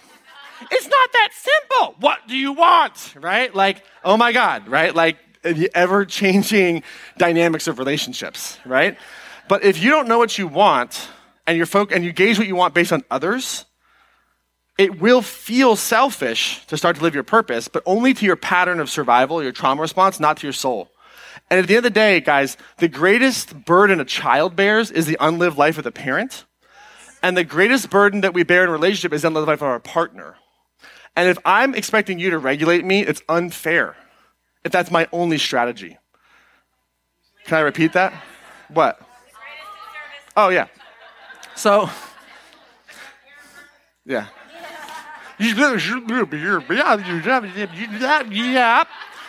it's 0.60 0.86
not 0.86 1.12
that 1.12 1.30
simple. 1.32 1.96
What 2.00 2.26
do 2.28 2.36
you 2.36 2.52
want? 2.52 3.14
Right? 3.16 3.54
Like, 3.54 3.84
oh 4.04 4.16
my 4.16 4.32
God, 4.32 4.68
right? 4.68 4.94
Like 4.94 5.18
the 5.42 5.70
ever 5.74 6.04
changing 6.04 6.82
dynamics 7.16 7.66
of 7.66 7.78
relationships, 7.78 8.58
right? 8.64 8.96
But 9.48 9.64
if 9.64 9.82
you 9.82 9.90
don't 9.90 10.08
know 10.08 10.18
what 10.18 10.36
you 10.38 10.46
want 10.46 11.08
and 11.46 11.56
you're 11.56 11.66
folk 11.66 11.92
and 11.92 12.04
you 12.04 12.12
gauge 12.12 12.38
what 12.38 12.46
you 12.46 12.56
want 12.56 12.74
based 12.74 12.92
on 12.92 13.02
others, 13.10 13.64
it 14.76 15.00
will 15.00 15.22
feel 15.22 15.74
selfish 15.74 16.64
to 16.66 16.76
start 16.76 16.96
to 16.96 17.02
live 17.02 17.14
your 17.14 17.24
purpose, 17.24 17.66
but 17.66 17.82
only 17.84 18.14
to 18.14 18.24
your 18.24 18.36
pattern 18.36 18.78
of 18.78 18.88
survival, 18.88 19.42
your 19.42 19.52
trauma 19.52 19.82
response, 19.82 20.20
not 20.20 20.36
to 20.38 20.46
your 20.46 20.52
soul. 20.52 20.88
And 21.50 21.58
at 21.58 21.66
the 21.66 21.76
end 21.76 21.86
of 21.86 21.92
the 21.92 21.98
day, 21.98 22.20
guys, 22.20 22.56
the 22.78 22.88
greatest 22.88 23.64
burden 23.64 24.00
a 24.00 24.04
child 24.04 24.54
bears 24.54 24.90
is 24.90 25.06
the 25.06 25.16
unlived 25.18 25.56
life 25.56 25.78
of 25.78 25.84
the 25.84 25.90
parent. 25.90 26.44
And 27.22 27.36
the 27.36 27.44
greatest 27.44 27.90
burden 27.90 28.20
that 28.20 28.34
we 28.34 28.44
bear 28.44 28.62
in 28.62 28.70
relationship 28.70 29.12
is 29.12 29.22
the 29.22 29.28
unlived 29.28 29.48
life 29.48 29.62
of 29.62 29.68
our 29.68 29.80
partner. 29.80 30.36
And 31.18 31.28
if 31.28 31.38
I'm 31.44 31.74
expecting 31.74 32.20
you 32.20 32.31
to 32.31 32.38
regulate 32.38 32.85
me, 32.85 33.02
it's 33.02 33.22
unfair 33.28 33.96
if 34.64 34.70
that's 34.70 34.88
my 34.88 35.09
only 35.11 35.37
strategy. 35.37 35.98
Can 37.44 37.59
I 37.59 37.62
repeat 37.62 37.94
that? 37.94 38.12
What? 38.68 39.00
Oh, 40.37 40.48
yeah. 40.50 40.68
So, 41.57 41.90
yeah. 44.07 44.28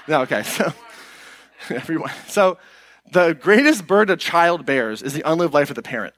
No, 0.08 0.21
okay. 0.21 0.43
So, 0.43 0.71
everyone. 1.71 2.12
So, 2.28 2.60
the 3.13 3.34
greatest 3.34 3.88
burden 3.88 4.13
a 4.13 4.17
child 4.17 4.63
bears 4.63 5.02
is 5.02 5.13
the 5.13 5.23
unlived 5.28 5.56
life 5.56 5.71
of 5.71 5.75
the 5.75 5.82
parent. 5.82 6.13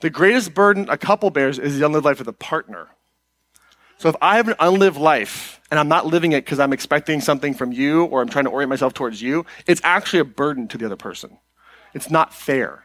The 0.00 0.10
greatest 0.10 0.54
burden 0.54 0.88
a 0.90 0.98
couple 0.98 1.30
bears 1.30 1.60
is 1.60 1.78
the 1.78 1.86
unlived 1.86 2.04
life 2.04 2.18
of 2.18 2.26
the 2.26 2.32
partner. 2.32 2.88
So 3.98 4.08
if 4.08 4.16
I 4.20 4.36
have 4.36 4.48
an 4.48 4.54
unlived 4.58 4.98
life 4.98 5.60
and 5.70 5.80
I'm 5.80 5.88
not 5.88 6.06
living 6.06 6.32
it 6.32 6.44
because 6.44 6.60
I'm 6.60 6.72
expecting 6.72 7.20
something 7.20 7.54
from 7.54 7.72
you 7.72 8.04
or 8.04 8.20
I'm 8.20 8.28
trying 8.28 8.44
to 8.44 8.50
orient 8.50 8.70
myself 8.70 8.94
towards 8.94 9.22
you, 9.22 9.46
it's 9.66 9.80
actually 9.84 10.20
a 10.20 10.24
burden 10.24 10.68
to 10.68 10.78
the 10.78 10.86
other 10.86 10.96
person. 10.96 11.38
It's 11.94 12.10
not 12.10 12.34
fair. 12.34 12.84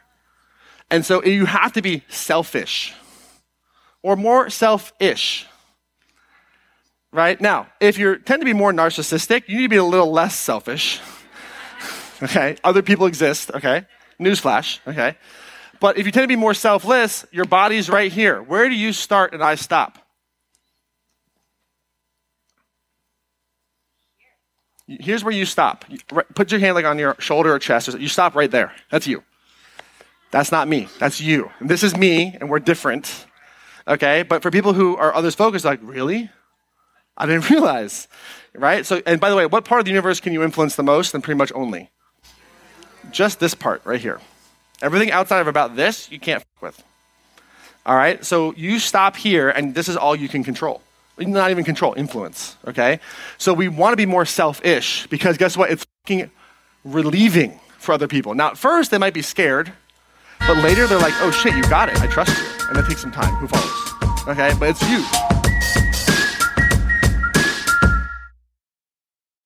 And 0.90 1.04
so 1.04 1.22
you 1.24 1.46
have 1.46 1.72
to 1.74 1.82
be 1.82 2.02
selfish 2.08 2.94
or 4.02 4.16
more 4.16 4.50
selfish. 4.50 5.46
Right? 7.12 7.38
Now, 7.40 7.66
if 7.78 7.98
you 7.98 8.16
tend 8.16 8.40
to 8.40 8.46
be 8.46 8.54
more 8.54 8.72
narcissistic, 8.72 9.48
you 9.48 9.56
need 9.56 9.64
to 9.64 9.68
be 9.68 9.76
a 9.76 9.84
little 9.84 10.10
less 10.10 10.34
selfish. 10.34 11.00
okay? 12.22 12.56
Other 12.64 12.82
people 12.82 13.06
exist, 13.06 13.50
okay? 13.54 13.86
Newsflash, 14.18 14.78
okay? 14.88 15.18
But 15.78 15.98
if 15.98 16.06
you 16.06 16.12
tend 16.12 16.24
to 16.24 16.28
be 16.28 16.36
more 16.36 16.54
selfless, 16.54 17.26
your 17.32 17.44
body's 17.44 17.90
right 17.90 18.10
here. 18.10 18.42
Where 18.42 18.68
do 18.68 18.74
you 18.74 18.94
start 18.94 19.34
and 19.34 19.42
I 19.42 19.56
stop? 19.56 20.01
Here's 25.00 25.24
where 25.24 25.32
you 25.32 25.44
stop. 25.44 25.84
Put 26.34 26.50
your 26.50 26.60
hand 26.60 26.74
like 26.74 26.84
on 26.84 26.98
your 26.98 27.16
shoulder 27.18 27.54
or 27.54 27.58
chest. 27.58 27.92
You 27.98 28.08
stop 28.08 28.34
right 28.34 28.50
there. 28.50 28.72
That's 28.90 29.06
you. 29.06 29.22
That's 30.30 30.50
not 30.50 30.68
me. 30.68 30.88
That's 30.98 31.20
you. 31.20 31.50
And 31.60 31.68
this 31.68 31.82
is 31.82 31.96
me, 31.96 32.36
and 32.40 32.48
we're 32.48 32.58
different. 32.58 33.26
Okay? 33.86 34.22
But 34.22 34.42
for 34.42 34.50
people 34.50 34.72
who 34.72 34.96
are 34.96 35.14
others 35.14 35.34
focused, 35.34 35.64
like, 35.64 35.80
really? 35.82 36.30
I 37.16 37.26
didn't 37.26 37.48
realize. 37.50 38.08
Right? 38.54 38.84
So, 38.86 39.02
and 39.06 39.20
by 39.20 39.30
the 39.30 39.36
way, 39.36 39.46
what 39.46 39.64
part 39.64 39.80
of 39.80 39.84
the 39.84 39.90
universe 39.90 40.20
can 40.20 40.32
you 40.32 40.42
influence 40.42 40.76
the 40.76 40.82
most? 40.82 41.14
And 41.14 41.22
pretty 41.22 41.38
much 41.38 41.52
only. 41.54 41.90
Just 43.10 43.40
this 43.40 43.54
part 43.54 43.82
right 43.84 44.00
here. 44.00 44.20
Everything 44.80 45.10
outside 45.10 45.40
of 45.40 45.46
about 45.46 45.76
this, 45.76 46.10
you 46.10 46.18
can't 46.18 46.42
with. 46.60 46.82
All 47.84 47.96
right? 47.96 48.24
So 48.24 48.54
you 48.54 48.78
stop 48.78 49.16
here, 49.16 49.50
and 49.50 49.74
this 49.74 49.88
is 49.88 49.96
all 49.96 50.16
you 50.16 50.28
can 50.28 50.44
control 50.44 50.82
not 51.18 51.50
even 51.50 51.64
control, 51.64 51.94
influence, 51.96 52.56
okay? 52.66 53.00
So 53.38 53.52
we 53.52 53.68
want 53.68 53.92
to 53.92 53.96
be 53.96 54.06
more 54.06 54.24
selfish 54.24 55.06
because 55.08 55.36
guess 55.36 55.56
what? 55.56 55.70
It's 55.70 55.86
relieving 56.84 57.60
for 57.78 57.92
other 57.92 58.08
people. 58.08 58.34
Now, 58.34 58.48
at 58.48 58.58
first, 58.58 58.90
they 58.90 58.98
might 58.98 59.14
be 59.14 59.22
scared, 59.22 59.72
but 60.40 60.56
later 60.58 60.86
they're 60.86 60.98
like, 60.98 61.14
oh 61.20 61.30
shit, 61.30 61.54
you 61.54 61.62
got 61.62 61.88
it. 61.88 62.00
I 62.00 62.06
trust 62.06 62.36
you. 62.36 62.66
And 62.68 62.78
it 62.78 62.86
takes 62.86 63.02
some 63.02 63.12
time. 63.12 63.34
Who 63.36 63.46
follows? 63.48 64.28
Okay? 64.28 64.52
But 64.58 64.70
it's 64.70 64.82
you. 64.88 65.04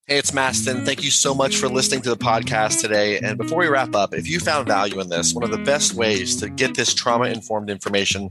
Hey, 0.09 0.19
it's 0.19 0.31
Mastin. 0.31 0.87
Thank 0.87 1.03
you 1.03 1.11
so 1.11 1.35
much 1.35 1.57
for 1.57 1.69
listening 1.69 2.01
to 2.03 2.11
the 2.11 2.17
podcast 2.17 2.81
today. 2.81 3.19
And 3.19 3.37
before 3.37 3.59
we 3.59 3.67
wrap 3.67 3.97
up, 3.97 4.15
if 4.15 4.29
you 4.29 4.39
found 4.39 4.69
value 4.69 5.01
in 5.01 5.09
this, 5.09 5.35
one 5.35 5.43
of 5.43 5.51
the 5.51 5.59
best 5.59 5.95
ways 5.95 6.37
to 6.37 6.49
get 6.49 6.77
this 6.77 6.95
trauma 6.95 7.25
informed 7.25 7.71
information 7.71 8.31